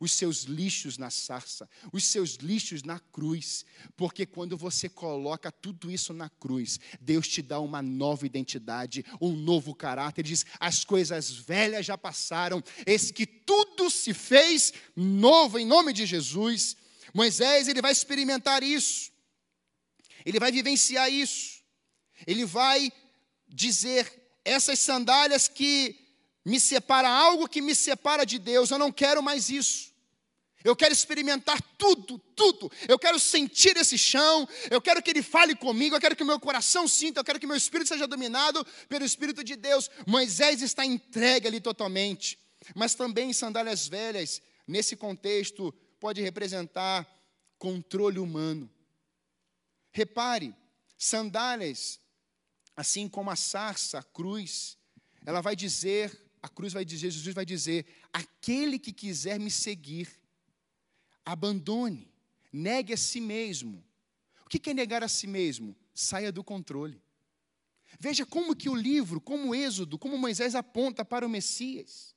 [0.00, 3.64] os seus lixos na sarça, os seus lixos na cruz,
[3.96, 9.32] porque quando você coloca tudo isso na cruz, Deus te dá uma nova identidade, um
[9.34, 10.20] novo caráter.
[10.22, 15.92] Ele diz: as coisas velhas já passaram, eis que tudo se fez novo em nome
[15.92, 16.76] de Jesus.
[17.14, 19.10] Moisés, ele vai experimentar isso,
[20.24, 21.62] ele vai vivenciar isso,
[22.26, 22.92] ele vai
[23.48, 24.12] dizer:
[24.44, 26.07] essas sandálias que
[26.48, 28.70] me separa algo que me separa de Deus.
[28.70, 29.92] Eu não quero mais isso.
[30.64, 32.72] Eu quero experimentar tudo, tudo.
[32.88, 34.48] Eu quero sentir esse chão.
[34.70, 35.94] Eu quero que Ele fale comigo.
[35.94, 37.20] Eu quero que o meu coração sinta.
[37.20, 39.90] Eu quero que meu espírito seja dominado pelo Espírito de Deus.
[40.06, 42.38] Moisés está entregue ali totalmente.
[42.74, 47.06] Mas também sandálias velhas, nesse contexto, pode representar
[47.58, 48.70] controle humano.
[49.92, 50.54] Repare,
[50.96, 52.00] sandálias,
[52.74, 54.78] assim como a sarça, a cruz,
[55.24, 60.08] ela vai dizer a cruz vai dizer, Jesus vai dizer: aquele que quiser me seguir,
[61.24, 62.10] abandone,
[62.52, 63.84] negue a si mesmo.
[64.44, 65.76] O que é negar a si mesmo?
[65.94, 67.02] Saia do controle.
[68.00, 72.14] Veja como que o livro, como o Êxodo, como Moisés aponta para o Messias.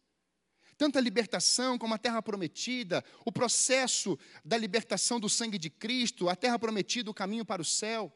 [0.77, 6.29] Tanto a libertação como a terra prometida, o processo da libertação do sangue de Cristo,
[6.29, 8.11] a terra prometida, o caminho para o céu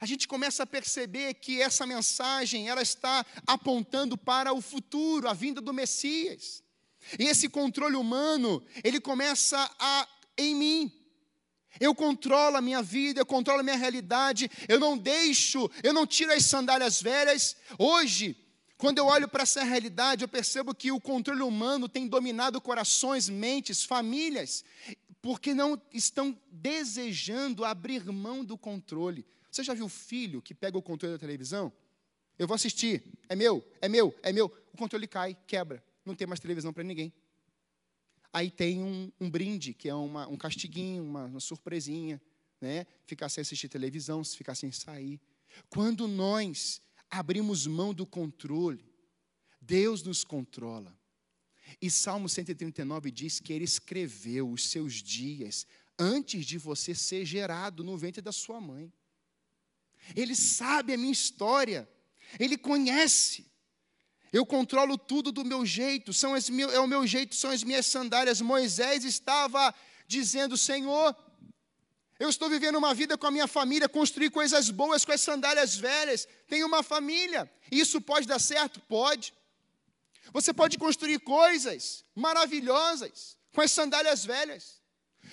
[0.00, 5.32] a gente começa a perceber que essa mensagem ela está apontando para o futuro, a
[5.32, 6.62] vinda do Messias.
[7.18, 10.92] E esse controle humano, ele começa a em mim.
[11.80, 16.06] Eu controlo a minha vida, eu controlo a minha realidade, eu não deixo, eu não
[16.06, 17.56] tiro as sandálias velhas.
[17.78, 18.36] Hoje,
[18.76, 23.28] quando eu olho para essa realidade, eu percebo que o controle humano tem dominado corações,
[23.28, 24.64] mentes, famílias,
[25.22, 29.24] porque não estão desejando abrir mão do controle.
[29.52, 31.70] Você já viu filho que pega o controle da televisão?
[32.38, 34.46] Eu vou assistir, é meu, é meu, é meu.
[34.72, 37.12] O controle cai, quebra, não tem mais televisão para ninguém.
[38.32, 42.20] Aí tem um, um, brinde, que é uma, um castiguinho, uma, uma surpresinha,
[42.62, 42.86] né?
[43.04, 45.20] Ficar sem assistir televisão, ficar sem sair.
[45.68, 48.90] Quando nós abrimos mão do controle,
[49.60, 50.98] Deus nos controla.
[51.78, 55.66] E Salmo 139 diz que ele escreveu os seus dias
[55.98, 58.90] antes de você ser gerado no ventre da sua mãe.
[60.16, 61.88] Ele sabe a minha história,
[62.38, 63.50] ele conhece.
[64.32, 67.62] Eu controlo tudo do meu jeito, são as meu, é o meu jeito, são as
[67.62, 68.40] minhas sandálias.
[68.40, 69.74] Moisés estava
[70.06, 71.14] dizendo: Senhor,
[72.18, 75.76] eu estou vivendo uma vida com a minha família, construir coisas boas com as sandálias
[75.76, 76.26] velhas.
[76.46, 77.50] Tenho uma família.
[77.70, 78.80] Isso pode dar certo?
[78.80, 79.34] Pode.
[80.32, 84.80] Você pode construir coisas maravilhosas com as sandálias velhas.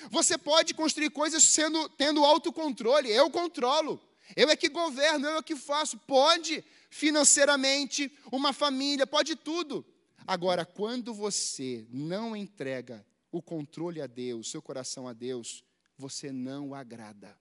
[0.09, 3.09] Você pode construir coisas sendo, tendo autocontrole.
[3.09, 4.01] Eu controlo.
[4.35, 5.97] Eu é que governo, eu é que faço.
[5.97, 9.85] Pode financeiramente, uma família, pode tudo.
[10.25, 15.63] Agora, quando você não entrega o controle a Deus, seu coração a Deus,
[15.97, 17.37] você não o agrada.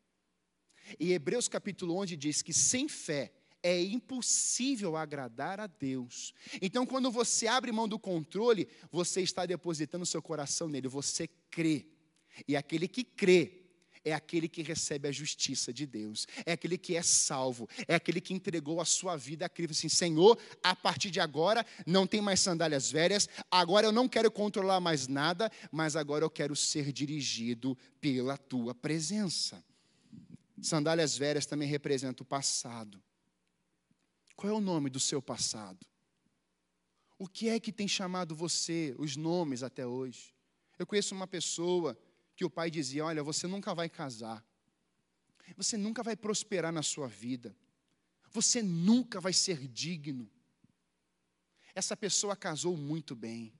[0.98, 6.32] E Hebreus capítulo 11 diz que sem fé é impossível agradar a Deus.
[6.62, 11.86] Então, quando você abre mão do controle, você está depositando seu coração nele, você crê.
[12.46, 13.57] E aquele que crê
[14.04, 18.20] é aquele que recebe a justiça de Deus, é aquele que é salvo, é aquele
[18.20, 19.72] que entregou a sua vida a Cristo.
[19.72, 24.30] Assim, Senhor, a partir de agora não tem mais sandálias velhas, agora eu não quero
[24.30, 29.62] controlar mais nada, mas agora eu quero ser dirigido pela tua presença.
[30.60, 33.00] Sandálias velhas também representam o passado.
[34.34, 35.86] Qual é o nome do seu passado?
[37.18, 40.32] O que é que tem chamado você, os nomes até hoje?
[40.78, 41.98] Eu conheço uma pessoa
[42.38, 44.46] que o pai dizia: Olha, você nunca vai casar,
[45.56, 47.54] você nunca vai prosperar na sua vida,
[48.30, 50.30] você nunca vai ser digno.
[51.74, 53.52] Essa pessoa casou muito bem,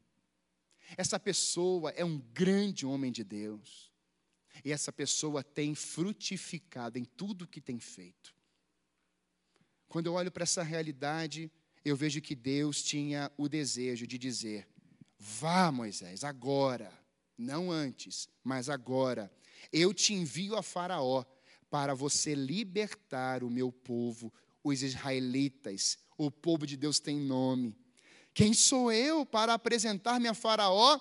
[0.97, 3.91] essa pessoa é um grande homem de Deus,
[4.65, 8.33] e essa pessoa tem frutificado em tudo que tem feito.
[9.89, 11.51] Quando eu olho para essa realidade,
[11.85, 14.69] eu vejo que Deus tinha o desejo de dizer:
[15.19, 16.97] Vá, Moisés, agora,
[17.39, 19.33] não antes, mas agora.
[19.73, 21.25] Eu te envio a Faraó
[21.71, 24.33] para você libertar o meu povo,
[24.65, 25.99] os israelitas.
[26.17, 27.79] O povo de Deus tem nome.
[28.35, 31.01] Quem sou eu para apresentar-me a Faraó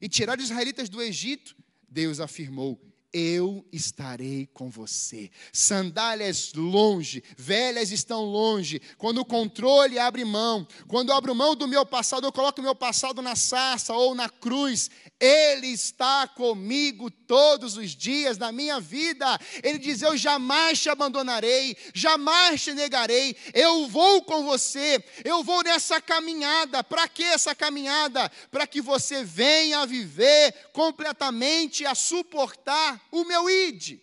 [0.00, 1.56] e tirar os israelitas do Egito?
[1.88, 2.80] Deus afirmou:
[3.12, 5.30] eu estarei com você.
[5.52, 8.80] Sandálias longe, velhas estão longe.
[8.96, 12.64] Quando o controle abre mão, quando eu abro mão do meu passado, eu coloco o
[12.64, 18.80] meu passado na sarça ou na cruz, Ele está comigo todos os dias da minha
[18.80, 19.38] vida.
[19.62, 23.36] Ele diz: Eu jamais te abandonarei, jamais te negarei.
[23.52, 26.84] Eu vou com você, eu vou nessa caminhada.
[26.84, 28.30] Para que essa caminhada?
[28.50, 34.00] Para que você venha a viver completamente, a suportar o meu id.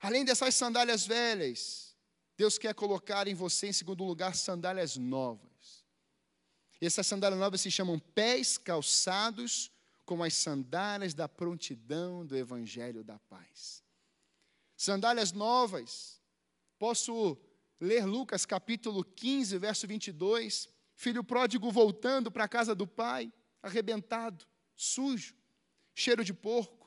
[0.00, 1.94] Além dessas sandálias velhas,
[2.36, 5.84] Deus quer colocar em você, em segundo lugar, sandálias novas.
[6.80, 9.70] Essas sandálias novas se chamam pés calçados
[10.06, 13.84] com as sandálias da prontidão do Evangelho da paz.
[14.74, 16.18] Sandálias novas.
[16.78, 17.36] Posso
[17.78, 20.70] ler Lucas capítulo 15, verso 22.
[20.96, 23.30] Filho pródigo voltando para a casa do pai,
[23.62, 25.34] arrebentado, sujo,
[25.94, 26.79] cheiro de porco.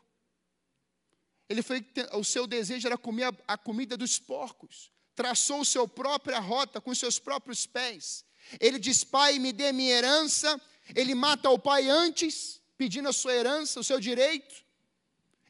[1.50, 4.92] Ele foi, o seu desejo era comer a, a comida dos porcos.
[5.16, 8.26] Traçou sua própria rota com seus próprios pés.
[8.60, 10.60] Ele diz: Pai, me dê minha herança.
[10.96, 14.66] Ele mata o pai antes, pedindo a sua herança, o seu direito.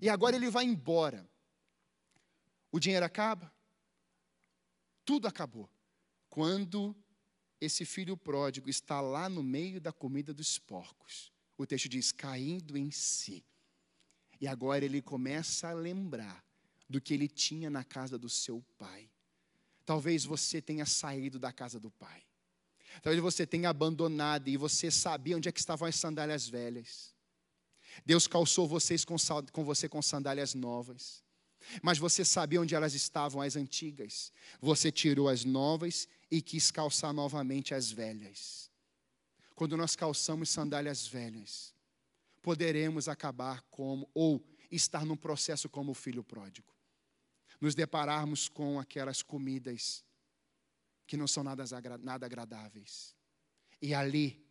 [0.02, 1.28] E agora ele vai embora.
[2.72, 3.54] O dinheiro acaba.
[5.06, 5.70] Tudo acabou.
[6.30, 6.96] Quando
[7.62, 12.78] esse filho pródigo está lá no meio da comida dos porcos, o texto diz: caindo
[12.78, 13.46] em si.
[14.40, 16.44] E agora ele começa a lembrar
[16.90, 19.10] do que ele tinha na casa do seu pai.
[19.86, 22.24] Talvez você tenha saído da casa do pai.
[23.02, 27.14] Talvez você tenha abandonado e você sabia onde é que estavam as sandálias velhas.
[28.06, 29.16] Deus calçou vocês com,
[29.52, 31.24] com você com sandálias novas.
[31.82, 34.32] Mas você sabia onde elas estavam, as antigas.
[34.62, 38.70] Você tirou as novas e quis calçar novamente as velhas.
[39.56, 41.73] Quando nós calçamos sandálias velhas,
[42.44, 46.72] poderemos acabar como, ou estar num processo como o filho pródigo.
[47.60, 50.06] Nos depararmos com aquelas comidas
[51.08, 51.64] que não são nada,
[52.00, 53.16] nada agradáveis.
[53.82, 54.46] E ali,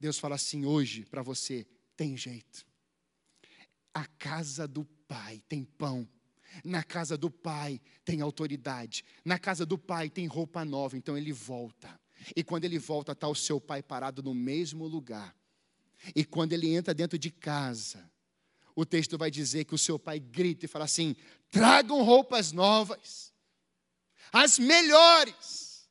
[0.00, 2.66] Deus fala assim: hoje, para você, tem jeito.
[3.92, 6.08] A casa do Pai tem pão.
[6.64, 9.04] Na casa do Pai tem autoridade.
[9.24, 10.96] Na casa do Pai tem roupa nova.
[10.96, 12.00] Então ele volta.
[12.34, 15.36] E quando ele volta, está o seu pai parado no mesmo lugar.
[16.14, 18.10] E quando ele entra dentro de casa,
[18.74, 21.14] o texto vai dizer que o seu pai grita e fala assim:
[21.50, 23.32] tragam roupas novas,
[24.32, 25.88] as melhores,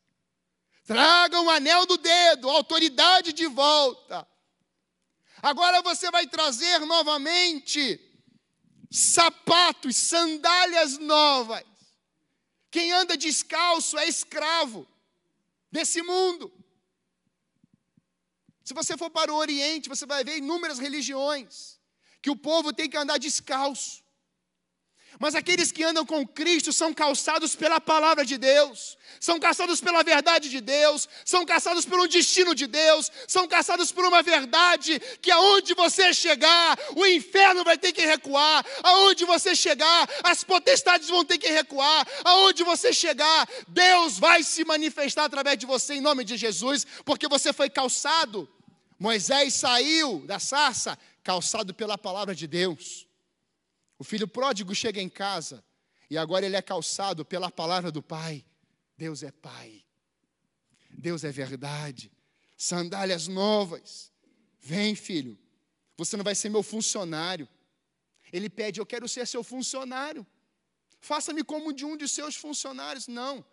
[0.84, 4.28] tragam o anel do dedo, autoridade de volta.
[5.42, 8.00] Agora você vai trazer novamente
[8.90, 11.64] sapatos, sandálias novas.
[12.70, 14.88] Quem anda descalço é escravo
[15.72, 16.52] desse mundo.
[18.64, 21.80] Se você for para o Oriente, você vai ver inúmeras religiões
[22.22, 24.03] que o povo tem que andar descalço.
[25.20, 30.04] Mas aqueles que andam com Cristo são calçados pela palavra de Deus, são calçados pela
[30.04, 35.32] verdade de Deus, são calçados pelo destino de Deus, são calçados por uma verdade que
[35.32, 41.24] aonde você chegar, o inferno vai ter que recuar, aonde você chegar, as potestades vão
[41.24, 46.24] ter que recuar, aonde você chegar, Deus vai se manifestar através de você em nome
[46.24, 48.50] de Jesus, porque você foi calçado.
[49.00, 53.03] Moisés saiu da sarça calçado pela palavra de Deus.
[53.98, 55.64] O filho pródigo chega em casa
[56.10, 58.46] e agora ele é calçado pela palavra do Pai.
[58.98, 59.84] Deus é Pai.
[60.90, 62.12] Deus é verdade.
[62.58, 64.12] Sandálias novas.
[64.60, 65.38] Vem, filho.
[65.98, 67.48] Você não vai ser meu funcionário.
[68.32, 70.26] Ele pede: Eu quero ser seu funcionário.
[71.00, 73.08] Faça-me como de um de seus funcionários.
[73.08, 73.46] Não.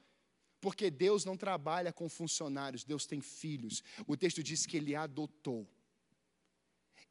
[0.60, 3.82] Porque Deus não trabalha com funcionários, Deus tem filhos.
[4.06, 5.66] O texto diz que ele adotou.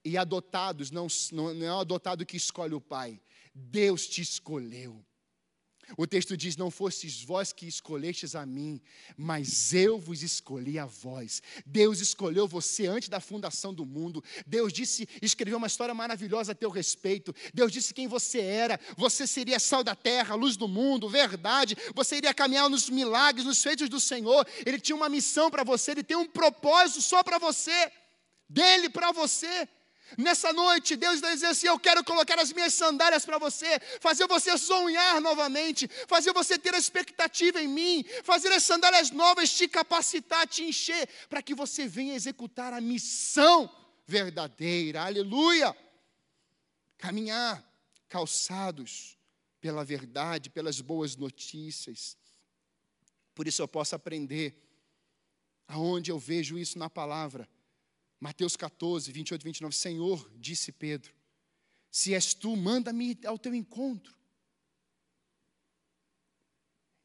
[0.03, 3.19] E adotados não, não, é o adotado que escolhe o pai,
[3.53, 5.03] Deus te escolheu.
[5.97, 8.81] O texto diz: Não fostes vós que escolhestes a mim,
[9.17, 11.41] mas eu vos escolhi a vós.
[11.65, 14.23] Deus escolheu você antes da fundação do mundo.
[14.45, 17.33] Deus disse, escreveu uma história maravilhosa a teu respeito.
[17.53, 18.79] Deus disse quem você era.
[18.97, 21.75] Você seria sal da terra, luz do mundo, verdade.
[21.95, 24.47] Você iria caminhar nos milagres, nos feitos do Senhor.
[24.65, 27.91] Ele tinha uma missão para você, ele tem um propósito só para você,
[28.47, 29.67] dele para você.
[30.17, 34.27] Nessa noite, Deus está dizendo assim: Eu quero colocar as minhas sandálias para você, fazer
[34.27, 40.47] você sonhar novamente, fazer você ter expectativa em mim, fazer as sandálias novas te capacitar,
[40.47, 43.69] te encher, para que você venha executar a missão
[44.05, 45.03] verdadeira.
[45.03, 45.75] Aleluia!
[46.97, 47.63] Caminhar
[48.07, 49.17] calçados
[49.61, 52.17] pela verdade, pelas boas notícias.
[53.35, 54.55] Por isso eu posso aprender
[55.67, 57.47] aonde eu vejo isso na palavra
[58.19, 59.75] Mateus 14, 28 e 29.
[59.75, 61.13] Senhor, disse Pedro,
[61.91, 64.15] se és tu, manda-me ao teu encontro.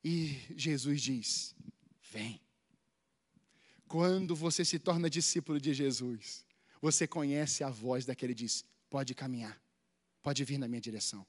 [0.03, 1.57] E Jesus diz:
[2.11, 2.41] Vem.
[3.89, 6.45] Quando você se torna discípulo de Jesus,
[6.81, 9.59] você conhece a voz daquele que diz: Pode caminhar,
[10.23, 11.27] pode vir na minha direção,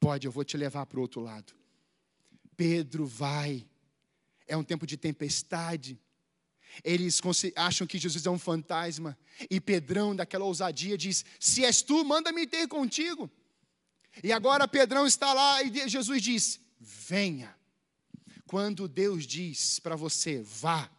[0.00, 1.54] pode, eu vou te levar para o outro lado.
[2.56, 3.64] Pedro vai,
[4.46, 6.00] é um tempo de tempestade,
[6.84, 7.20] eles
[7.56, 9.16] acham que Jesus é um fantasma.
[9.50, 13.30] E Pedrão, daquela ousadia, diz: Se és tu, manda-me ter contigo.
[14.22, 17.56] E agora Pedrão está lá e Jesus diz: Venha.
[18.46, 20.90] Quando Deus diz para você, vá.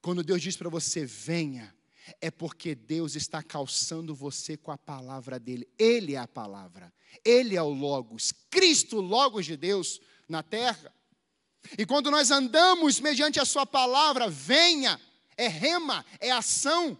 [0.00, 1.74] Quando Deus diz para você, venha.
[2.20, 5.68] É porque Deus está calçando você com a palavra dele.
[5.76, 6.92] Ele é a palavra.
[7.24, 8.32] Ele é o Logos.
[8.48, 10.94] Cristo, Logos de Deus na terra.
[11.76, 15.00] E quando nós andamos mediante a Sua palavra, venha,
[15.36, 16.98] é rema, é ação,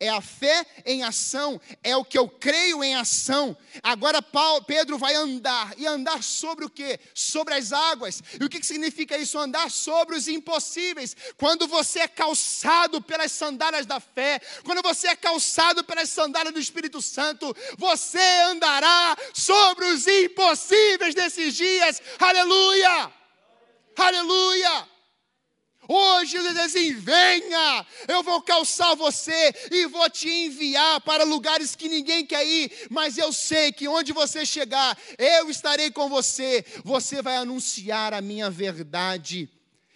[0.00, 3.56] é a fé em ação, é o que eu creio em ação.
[3.82, 6.98] Agora Paulo, Pedro vai andar, e andar sobre o que?
[7.14, 8.22] Sobre as águas.
[8.40, 9.38] E o que significa isso?
[9.38, 11.14] Andar sobre os impossíveis.
[11.36, 16.60] Quando você é calçado pelas sandálias da fé, quando você é calçado pelas sandálias do
[16.60, 22.00] Espírito Santo, você andará sobre os impossíveis desses dias.
[22.18, 23.12] Aleluia!
[23.96, 24.93] Aleluia!
[25.88, 31.76] Hoje ele diz assim: venha, eu vou calçar você e vou te enviar para lugares
[31.76, 36.64] que ninguém quer ir, mas eu sei que onde você chegar, eu estarei com você.
[36.84, 39.48] Você vai anunciar a minha verdade,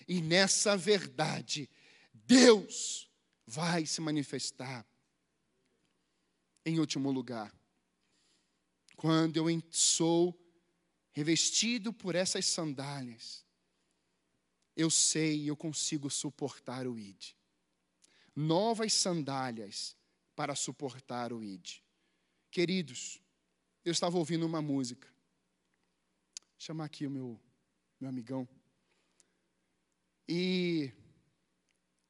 [0.06, 1.68] e nessa verdade,
[2.12, 3.08] Deus
[3.46, 4.86] vai se manifestar.
[6.64, 7.50] Em último lugar,
[8.96, 10.38] quando eu sou
[11.12, 13.47] revestido por essas sandálias,
[14.78, 17.34] eu sei e eu consigo suportar o id.
[18.34, 19.96] Novas sandálias
[20.36, 21.80] para suportar o id.
[22.48, 23.20] Queridos,
[23.84, 25.08] eu estava ouvindo uma música.
[25.08, 27.40] Vou chamar aqui o meu,
[28.00, 28.48] meu amigão.
[30.28, 30.92] E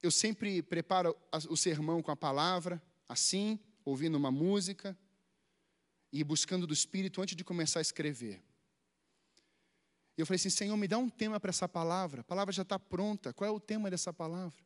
[0.03, 1.17] eu sempre preparo
[1.49, 4.95] o sermão com a palavra, assim, ouvindo uma música
[6.13, 8.43] e buscando do Espírito antes de começar a escrever.
[10.19, 12.19] E eu falei assim: Senhor, me dá um tema para essa palavra.
[12.19, 13.31] A palavra já está pronta.
[13.31, 14.61] Qual é o tema dessa palavra?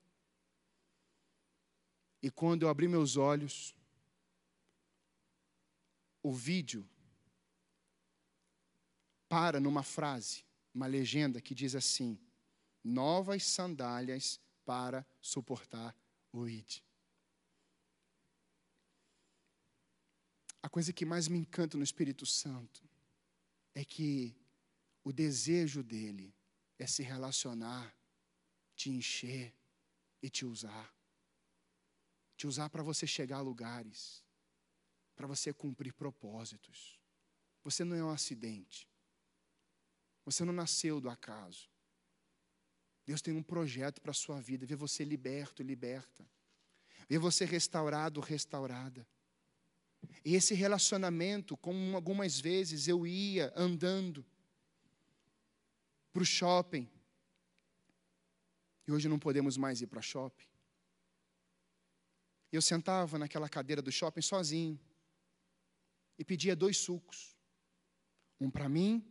[2.23, 3.75] E quando eu abri meus olhos,
[6.23, 6.89] o vídeo
[9.29, 10.43] para numa frase,
[10.73, 12.19] uma legenda que diz assim:
[12.83, 15.95] novas sandálias para suportar
[16.31, 16.81] o id.
[20.63, 22.81] A coisa que mais me encanta no Espírito Santo
[23.75, 24.35] é que
[25.03, 26.33] o desejo dele
[26.79, 27.95] é se relacionar,
[28.75, 29.53] te encher
[30.21, 30.93] e te usar.
[32.35, 34.23] Te usar para você chegar a lugares,
[35.15, 36.99] para você cumprir propósitos.
[37.63, 38.87] Você não é um acidente.
[40.25, 41.69] Você não nasceu do acaso.
[43.05, 46.25] Deus tem um projeto para a sua vida, ver você liberto liberta.
[47.09, 49.05] Ver você restaurado, restaurada.
[50.23, 54.25] E esse relacionamento, como algumas vezes eu ia andando,
[56.13, 56.87] para o shopping.
[58.87, 60.45] E hoje não podemos mais ir para shopping.
[62.51, 64.79] Eu sentava naquela cadeira do shopping sozinho
[66.19, 67.35] e pedia dois sucos.
[68.39, 69.03] Um para mim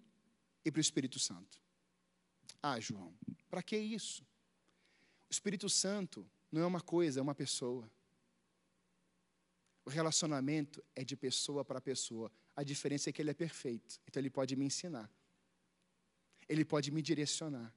[0.65, 1.61] e para o Espírito Santo.
[2.63, 3.13] Ah, João,
[3.51, 4.23] para que isso?
[5.29, 7.91] O Espírito Santo não é uma coisa, é uma pessoa.
[9.85, 12.31] O relacionamento é de pessoa para pessoa.
[12.55, 15.11] A diferença é que ele é perfeito, então ele pode me ensinar.
[16.49, 17.73] Ele pode me direcionar.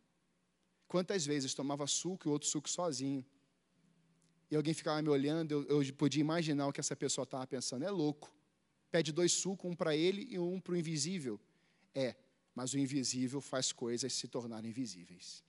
[0.87, 3.25] Quantas vezes tomava suco e outro suco sozinho?
[4.49, 7.83] E alguém ficava me olhando, eu, eu podia imaginar o que essa pessoa estava pensando.
[7.83, 8.33] É louco.
[8.91, 11.39] Pede dois sucos, um para ele e um para o invisível.
[11.93, 12.15] É,
[12.53, 15.43] mas o invisível faz coisas se tornarem visíveis.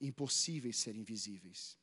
[0.00, 1.76] Impossíveis serem visíveis.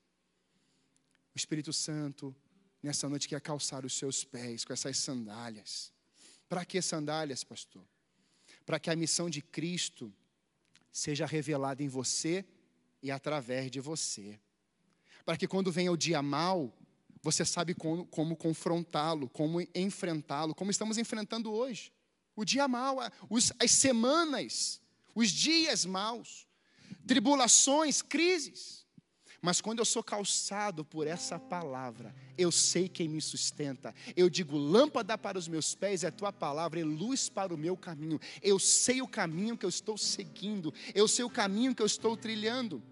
[1.34, 2.36] O Espírito Santo,
[2.82, 5.91] nessa noite, quer calçar os seus pés com essas sandálias.
[6.47, 7.86] Para que sandálias, pastor?
[8.66, 10.14] Para que a missão de Cristo
[10.92, 12.46] seja revelado em você
[13.02, 14.40] e através de você.
[15.26, 16.74] Para que quando venha o dia mal,
[17.22, 21.92] você sabe como, como confrontá-lo, como enfrentá-lo, como estamos enfrentando hoje.
[22.36, 22.68] O dia
[23.30, 24.82] os, as semanas,
[25.14, 26.48] os dias maus,
[27.06, 28.86] tribulações, crises.
[29.42, 33.96] Mas quando eu sou calçado por essa palavra, eu sei quem me sustenta.
[34.16, 37.78] Eu digo: lâmpada para os meus pés é tua palavra e luz para o meu
[37.78, 38.20] caminho.
[38.42, 42.18] Eu sei o caminho que eu estou seguindo, eu sei o caminho que eu estou
[42.18, 42.84] trilhando.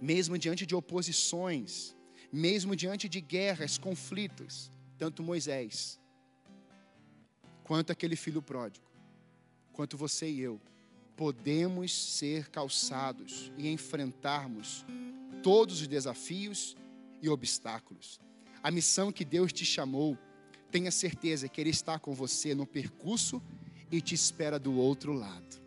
[0.00, 1.96] Mesmo diante de oposições,
[2.30, 5.98] mesmo diante de guerras, conflitos, tanto Moisés,
[7.64, 8.86] quanto aquele filho pródigo,
[9.72, 10.60] quanto você e eu,
[11.18, 14.86] podemos ser calçados e enfrentarmos
[15.42, 16.76] todos os desafios
[17.20, 18.20] e obstáculos.
[18.62, 20.16] A missão que Deus te chamou,
[20.70, 23.42] tenha certeza que Ele está com você no percurso
[23.90, 25.60] e te espera do outro lado.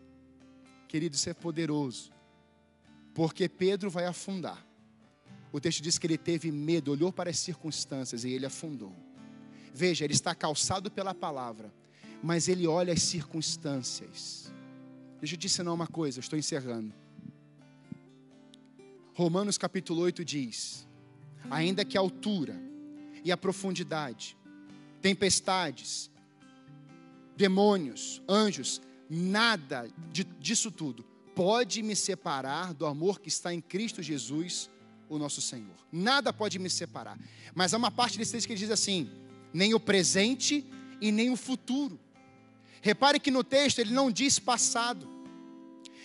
[0.88, 2.10] Querido, isso é poderoso,
[3.14, 4.66] porque Pedro vai afundar.
[5.52, 8.94] O texto diz que ele teve medo, olhou para as circunstâncias e ele afundou.
[9.74, 11.72] Veja, ele está calçado pela palavra,
[12.22, 14.51] mas ele olha as circunstâncias.
[15.22, 16.92] Deixa eu te ensinar uma coisa, estou encerrando.
[19.14, 20.84] Romanos capítulo 8 diz:
[21.48, 22.60] Ainda que a altura
[23.22, 24.36] e a profundidade,
[25.00, 26.10] tempestades,
[27.36, 29.88] demônios, anjos, nada
[30.40, 31.04] disso tudo
[31.36, 34.68] pode me separar do amor que está em Cristo Jesus,
[35.08, 35.76] o nosso Senhor.
[35.92, 37.16] Nada pode me separar.
[37.54, 39.08] Mas há uma parte desse texto que diz assim:
[39.54, 40.66] nem o presente
[41.00, 42.00] e nem o futuro.
[42.82, 45.08] Repare que no texto ele não diz passado.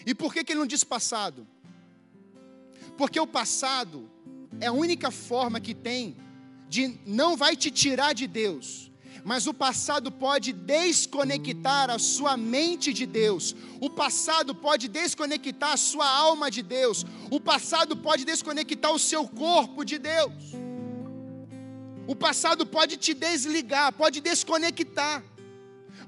[0.05, 1.45] E por que, que ele não diz passado?
[2.95, 4.09] Porque o passado
[4.61, 6.15] é a única forma que tem
[6.69, 8.91] de não vai te tirar de Deus,
[9.23, 15.77] mas o passado pode desconectar a sua mente de Deus, o passado pode desconectar a
[15.77, 20.53] sua alma de Deus, o passado pode desconectar o seu corpo de Deus,
[22.05, 25.23] o passado pode te desligar, pode desconectar.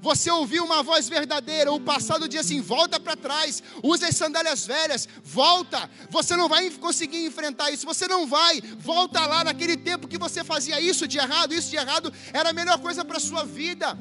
[0.00, 4.66] Você ouviu uma voz verdadeira, o passado diz assim: volta para trás, usa as sandálias
[4.66, 5.90] velhas, volta.
[6.08, 8.60] Você não vai conseguir enfrentar isso, você não vai.
[8.78, 12.52] Volta lá naquele tempo que você fazia isso de errado, isso de errado, era a
[12.52, 13.98] melhor coisa para a sua vida.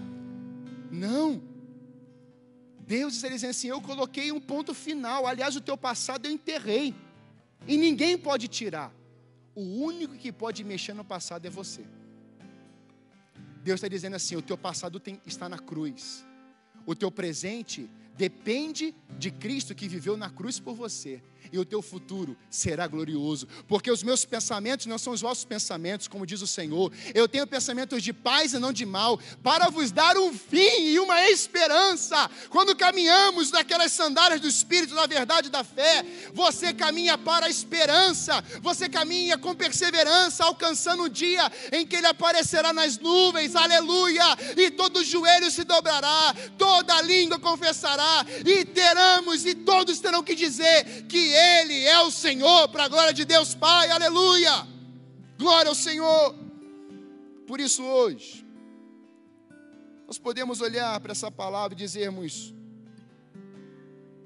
[0.90, 1.42] Não.
[2.80, 5.28] Deus está dizendo assim: eu coloquei um ponto final.
[5.28, 6.96] Aliás, o teu passado eu enterrei.
[7.68, 8.94] E ninguém pode tirar.
[9.54, 11.84] O único que pode mexer no passado é você.
[13.70, 16.26] Deus está dizendo assim: o teu passado tem, está na cruz,
[16.88, 21.82] o teu presente depende de Cristo que viveu na cruz por você e o teu
[21.82, 26.48] futuro será glorioso, porque os meus pensamentos não são os vossos pensamentos, como diz o
[26.48, 26.92] Senhor.
[27.14, 31.00] Eu tenho pensamentos de paz e não de mal, para vos dar um fim e
[31.00, 32.30] uma esperança.
[32.50, 38.44] Quando caminhamos naquelas sandálias do Espírito, da verdade da fé, você caminha para a esperança,
[38.62, 44.26] você caminha com perseverança, alcançando o dia em que Ele aparecerá nas nuvens, aleluia,
[44.58, 51.06] e todo joelho se dobrará, toda língua confessará, e teremos, e todos terão que dizer
[51.08, 54.68] que ele é o Senhor, para a glória de Deus Pai, aleluia.
[55.38, 56.36] Glória ao Senhor.
[57.48, 58.46] Por isso, hoje,
[60.06, 62.54] nós podemos olhar para essa palavra e dizermos: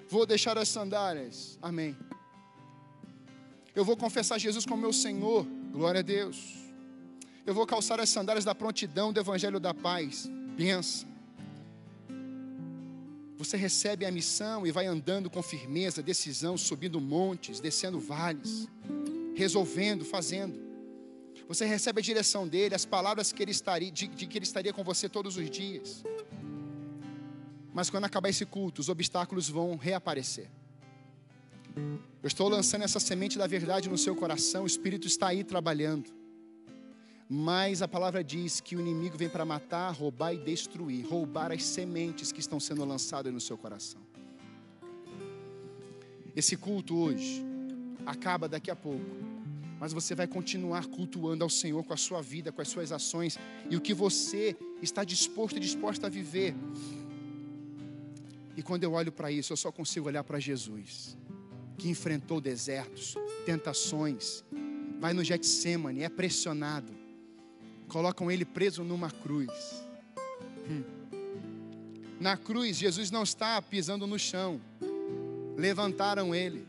[0.10, 1.98] Vou deixar as sandálias, amém.
[3.76, 6.38] Eu vou confessar Jesus como meu Senhor, glória a Deus.
[7.46, 11.13] Eu vou calçar as sandálias da prontidão do Evangelho da paz, benção.
[13.44, 18.70] Você recebe a missão e vai andando com firmeza, decisão, subindo montes, descendo vales,
[19.36, 20.58] resolvendo, fazendo.
[21.46, 24.72] Você recebe a direção dele, as palavras que ele estaria, de, de que ele estaria
[24.72, 26.06] com você todos os dias.
[27.74, 30.50] Mas quando acabar esse culto, os obstáculos vão reaparecer.
[31.76, 36.10] Eu estou lançando essa semente da verdade no seu coração, o Espírito está aí trabalhando.
[37.36, 41.64] Mas a palavra diz que o inimigo vem para matar, roubar e destruir roubar as
[41.64, 44.00] sementes que estão sendo lançadas no seu coração.
[46.36, 47.44] Esse culto hoje
[48.06, 49.04] acaba daqui a pouco,
[49.80, 53.40] mas você vai continuar cultuando ao Senhor com a sua vida, com as suas ações
[53.68, 56.54] e o que você está disposto e disposta a viver.
[58.56, 61.18] E quando eu olho para isso, eu só consigo olhar para Jesus,
[61.80, 64.44] que enfrentou desertos, tentações,
[65.00, 67.02] vai no Getsemane, é pressionado,
[67.88, 69.84] colocam ele preso numa cruz.
[70.70, 70.84] Hum.
[72.20, 74.62] Na cruz, Jesus não está pisando no chão.
[75.58, 76.68] Levantaram ele,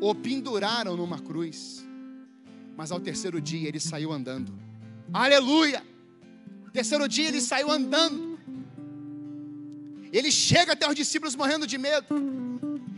[0.00, 1.84] o penduraram numa cruz.
[2.76, 4.52] Mas ao terceiro dia ele saiu andando.
[5.12, 5.82] Aleluia!
[6.72, 8.38] Terceiro dia ele saiu andando.
[10.12, 12.06] Ele chega até os discípulos morrendo de medo.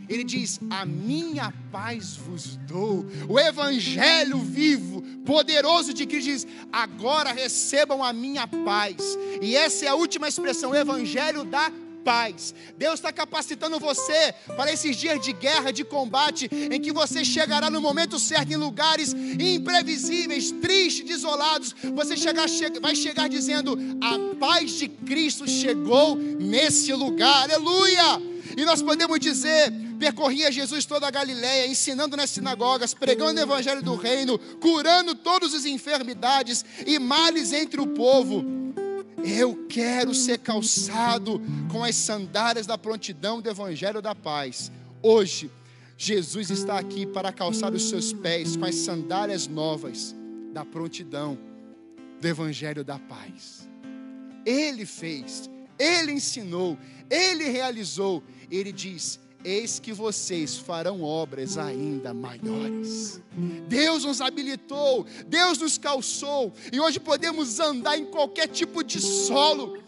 [0.09, 3.05] Ele diz: A minha paz vos dou.
[3.27, 8.97] O Evangelho vivo, poderoso de Cristo diz: Agora recebam a minha paz.
[9.41, 11.71] E essa é a última expressão: Evangelho da
[12.03, 12.55] paz.
[12.77, 17.69] Deus está capacitando você para esses dias de guerra, de combate, em que você chegará
[17.69, 21.75] no momento certo em lugares imprevisíveis, tristes, desolados.
[21.93, 22.47] Você chegar,
[22.81, 27.43] vai chegar dizendo: A paz de Cristo chegou nesse lugar.
[27.43, 28.21] Aleluia!
[28.57, 33.83] E nós podemos dizer: percorria Jesus toda a Galiléia, ensinando nas sinagogas, pregando o evangelho
[33.83, 38.45] do reino, curando todas as enfermidades e males entre o povo.
[39.23, 44.71] Eu quero ser calçado com as sandálias da prontidão do evangelho da paz.
[45.03, 45.51] Hoje,
[45.97, 50.15] Jesus está aqui para calçar os seus pés com as sandálias novas
[50.53, 51.37] da prontidão
[52.21, 53.67] do evangelho da paz.
[54.45, 56.77] Ele fez, ele ensinou,
[57.09, 58.23] ele realizou.
[58.49, 63.21] Ele diz: Eis que vocês farão obras ainda maiores.
[63.67, 69.81] Deus nos habilitou, Deus nos calçou, e hoje podemos andar em qualquer tipo de solo,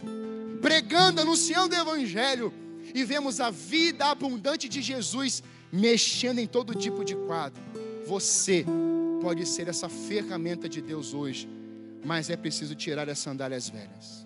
[0.62, 2.54] pregando, anunciando o Evangelho,
[2.94, 7.62] e vemos a vida abundante de Jesus mexendo em todo tipo de quadro.
[8.08, 8.66] Você
[9.22, 11.48] pode ser essa ferramenta de Deus hoje,
[12.04, 14.26] mas é preciso tirar as sandálias velhas.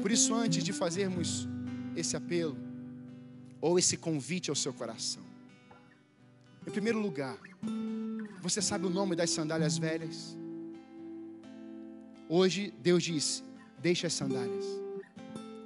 [0.00, 1.48] Por isso, antes de fazermos
[1.96, 2.65] esse apelo,
[3.60, 5.22] ou esse convite ao seu coração.
[6.66, 7.36] Em primeiro lugar,
[8.42, 10.36] você sabe o nome das sandálias velhas?
[12.28, 13.44] Hoje Deus diz:
[13.78, 14.64] deixe as sandálias.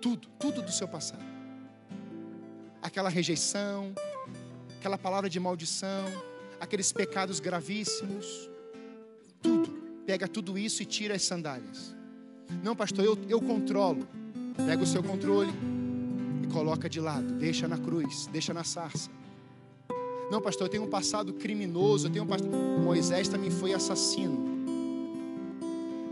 [0.01, 1.25] Tudo, tudo do seu passado.
[2.83, 3.95] Aquela rejeição,
[4.79, 6.07] aquela palavra de maldição,
[6.59, 8.51] aqueles pecados gravíssimos.
[9.43, 9.81] Tudo.
[10.07, 11.95] Pega tudo isso e tira as sandálias.
[12.63, 14.09] Não, pastor, eu, eu controlo.
[14.67, 15.53] Pega o seu controle
[16.51, 19.11] coloca de lado, deixa na cruz, deixa na sarça.
[20.31, 22.51] Não, pastor, eu tenho um passado criminoso, eu tenho um passado...
[22.85, 24.39] Moisés também foi assassino.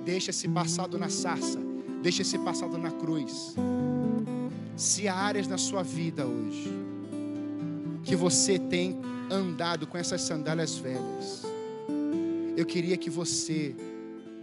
[0.04, 1.60] Deixa esse passado na sarça,
[2.02, 3.54] deixa esse passado na cruz.
[4.76, 6.72] Se há áreas na sua vida hoje
[8.04, 8.98] que você tem
[9.30, 11.44] andado com essas sandálias velhas,
[12.56, 13.76] eu queria que você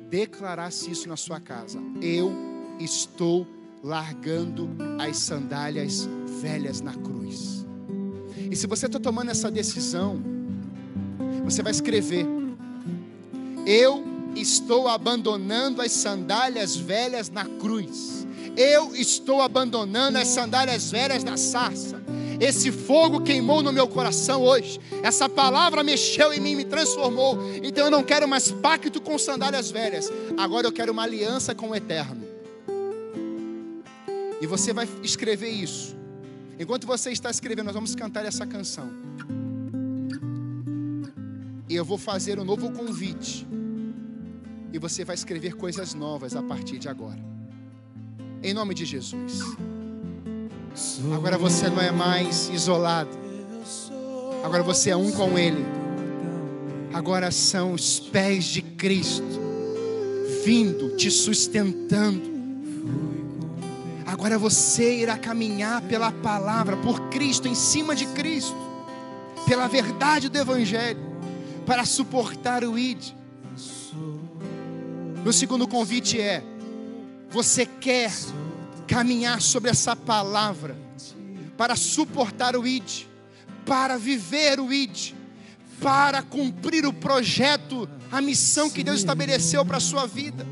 [0.10, 1.80] declarasse isso na sua casa.
[2.02, 2.32] Eu
[2.80, 3.48] estou
[3.86, 4.68] largando
[4.98, 6.10] as sandálias
[6.42, 7.64] velhas na cruz.
[8.50, 10.20] E se você está tomando essa decisão,
[11.44, 12.26] você vai escrever:
[13.64, 14.04] Eu
[14.36, 18.26] estou abandonando as sandálias velhas na cruz.
[18.58, 22.02] Eu estou abandonando as sandálias velhas na sarça.
[22.40, 24.80] Esse fogo queimou no meu coração hoje.
[25.04, 27.38] Essa palavra mexeu em mim, me transformou.
[27.62, 30.12] Então eu não quero mais pacto com sandálias velhas.
[30.38, 32.25] Agora eu quero uma aliança com o eterno.
[34.42, 35.96] E você vai escrever isso.
[36.60, 38.90] Enquanto você está escrevendo, nós vamos cantar essa canção.
[41.68, 43.48] E eu vou fazer um novo convite.
[44.72, 47.20] E você vai escrever coisas novas a partir de agora.
[48.44, 49.42] Em nome de Jesus.
[51.14, 53.18] Agora você não é mais isolado.
[54.44, 55.66] Agora você é um com Ele.
[56.94, 59.24] Agora são os pés de Cristo
[60.44, 62.35] vindo, te sustentando
[64.06, 68.56] Agora você irá caminhar pela palavra, por Cristo, em cima de Cristo,
[69.48, 71.00] pela verdade do Evangelho,
[71.66, 73.14] para suportar o ID.
[75.26, 76.44] O segundo convite é:
[77.32, 78.12] você quer
[78.88, 80.78] caminhar sobre essa palavra
[81.58, 83.06] para suportar o ID,
[83.66, 85.14] para viver o ID,
[85.82, 90.46] para cumprir o projeto, a missão que Deus estabeleceu para a sua vida.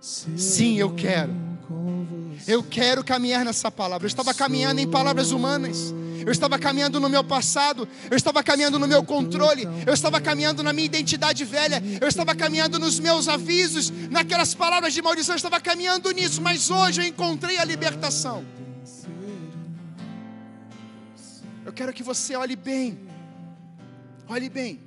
[0.00, 1.43] Sim, eu quero.
[2.46, 4.04] Eu quero caminhar nessa palavra.
[4.04, 5.94] Eu estava caminhando em palavras humanas.
[6.24, 10.62] Eu estava caminhando no meu passado, eu estava caminhando no meu controle, eu estava caminhando
[10.62, 15.36] na minha identidade velha, eu estava caminhando nos meus avisos, naquelas palavras de maldição, eu
[15.36, 18.42] estava caminhando nisso, mas hoje eu encontrei a libertação.
[21.64, 22.98] Eu quero que você olhe bem,
[24.26, 24.80] olhe bem,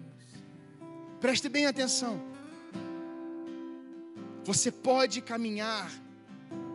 [1.22, 2.20] preste bem atenção.
[4.44, 5.92] Você pode caminhar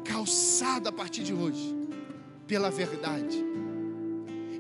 [0.05, 1.75] calçado a partir de hoje
[2.47, 3.45] pela verdade.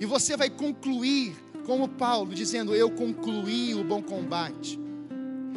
[0.00, 4.78] E você vai concluir como Paulo, dizendo: Eu concluí o bom combate.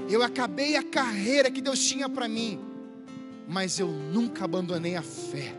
[0.10, 2.60] Eu acabei a carreira que Deus tinha para mim,
[3.48, 5.56] mas eu nunca abandonei a fé.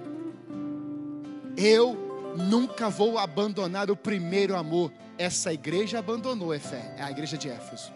[1.57, 4.93] Eu nunca vou abandonar o primeiro amor.
[5.18, 7.91] Essa igreja abandonou a fé, é a igreja de Éfeso.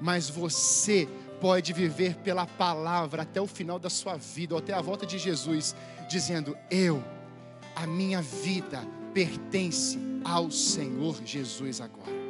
[0.00, 1.08] Mas você
[1.40, 5.18] pode viver pela palavra até o final da sua vida, ou até a volta de
[5.18, 5.74] Jesus,
[6.08, 7.02] dizendo: Eu,
[7.74, 12.20] a minha vida pertence ao Senhor Jesus agora.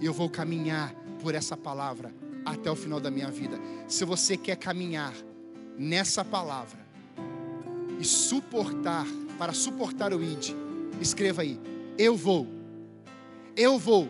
[0.00, 2.12] Eu vou caminhar por essa palavra
[2.44, 3.58] até o final da minha vida.
[3.88, 5.14] Se você quer caminhar
[5.78, 6.78] nessa palavra
[7.98, 9.06] e suportar,
[9.38, 10.54] para suportar o ID,
[11.00, 11.58] escreva aí:
[11.96, 12.46] Eu vou,
[13.56, 14.08] eu vou,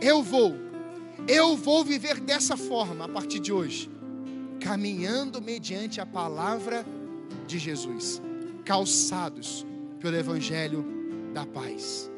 [0.00, 0.54] eu vou,
[1.26, 3.90] eu vou viver dessa forma a partir de hoje,
[4.60, 6.84] caminhando mediante a palavra
[7.46, 8.20] de Jesus,
[8.64, 9.66] calçados
[10.00, 10.84] pelo Evangelho
[11.32, 12.10] da paz.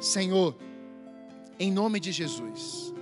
[0.00, 0.56] Senhor,
[1.58, 2.92] em nome de Jesus,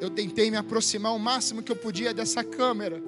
[0.00, 3.02] eu tentei me aproximar o máximo que eu podia dessa câmera,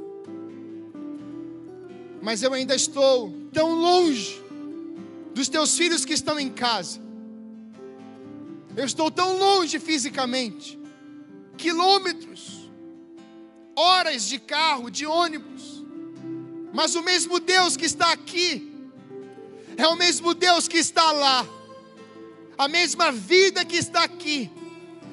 [2.20, 4.40] mas eu ainda estou tão longe
[5.34, 7.00] dos teus filhos que estão em casa.
[8.76, 10.78] Eu estou tão longe fisicamente,
[11.56, 12.70] quilômetros,
[13.76, 15.84] horas de carro, de ônibus,
[16.72, 18.70] mas o mesmo Deus que está aqui,
[19.76, 21.46] é o mesmo Deus que está lá,
[22.56, 24.50] a mesma vida que está aqui,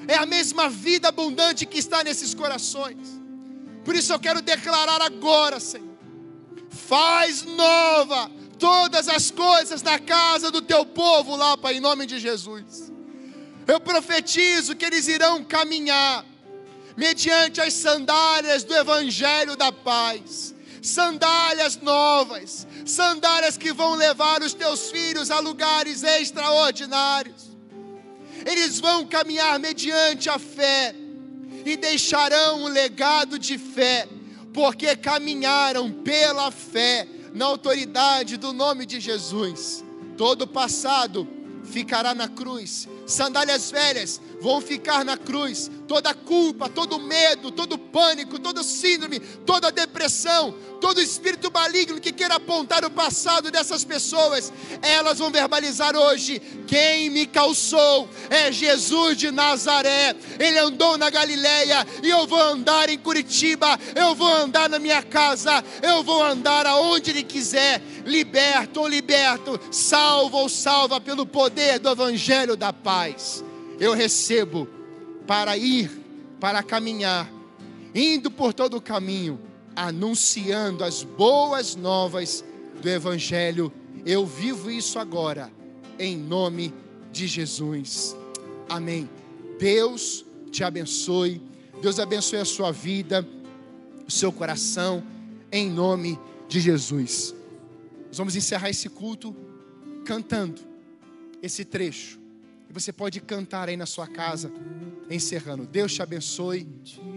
[0.08, 3.20] é a mesma vida abundante que está nesses corações.
[3.84, 5.88] Por isso eu quero declarar agora, Senhor,
[6.70, 12.20] faz nova todas as coisas na casa do teu povo lá, Pai, em nome de
[12.20, 12.92] Jesus.
[13.70, 16.26] Eu profetizo que eles irão caminhar
[16.98, 24.90] mediante as sandálias do Evangelho da paz, sandálias novas, sandálias que vão levar os teus
[24.90, 27.52] filhos a lugares extraordinários.
[28.44, 30.96] Eles vão caminhar mediante a fé
[31.64, 34.10] e deixarão um legado de fé,
[34.52, 39.86] porque caminharam pela fé na autoridade do nome de Jesus.
[40.18, 41.28] Todo o passado
[41.70, 45.70] ficará na cruz, sandálias velhas vão ficar na cruz.
[45.88, 52.36] Toda culpa, todo medo, todo pânico, todo síndrome, toda depressão, todo espírito maligno que queira
[52.36, 59.32] apontar o passado dessas pessoas, elas vão verbalizar hoje: quem me calçou é Jesus de
[59.32, 60.16] Nazaré.
[60.40, 65.02] Ele andou na Galileia e eu vou andar em Curitiba, eu vou andar na minha
[65.02, 71.80] casa, eu vou andar aonde Ele quiser, liberto ou liberto, salvo ou salva pelo poder
[71.80, 73.44] do Evangelho da paz
[73.80, 74.68] eu recebo
[75.26, 75.90] para ir,
[76.40, 77.32] para caminhar,
[77.94, 79.40] indo por todo o caminho,
[79.76, 82.44] anunciando as boas novas
[82.82, 83.72] do Evangelho.
[84.06, 85.52] Eu vivo isso agora,
[85.98, 86.74] em nome
[87.12, 88.16] de Jesus.
[88.68, 89.10] Amém.
[89.58, 91.42] Deus te abençoe.
[91.82, 93.28] Deus abençoe a sua vida,
[94.08, 95.04] o seu coração,
[95.52, 97.34] em nome de Jesus.
[98.08, 99.36] Nós vamos encerrar esse culto
[100.04, 100.62] cantando
[101.42, 102.19] esse trecho.
[102.70, 104.52] E você pode cantar aí na sua casa,
[105.10, 105.66] encerrando.
[105.66, 106.68] Deus te abençoe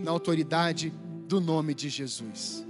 [0.03, 0.93] na autoridade
[1.29, 2.65] do nome de Jesus.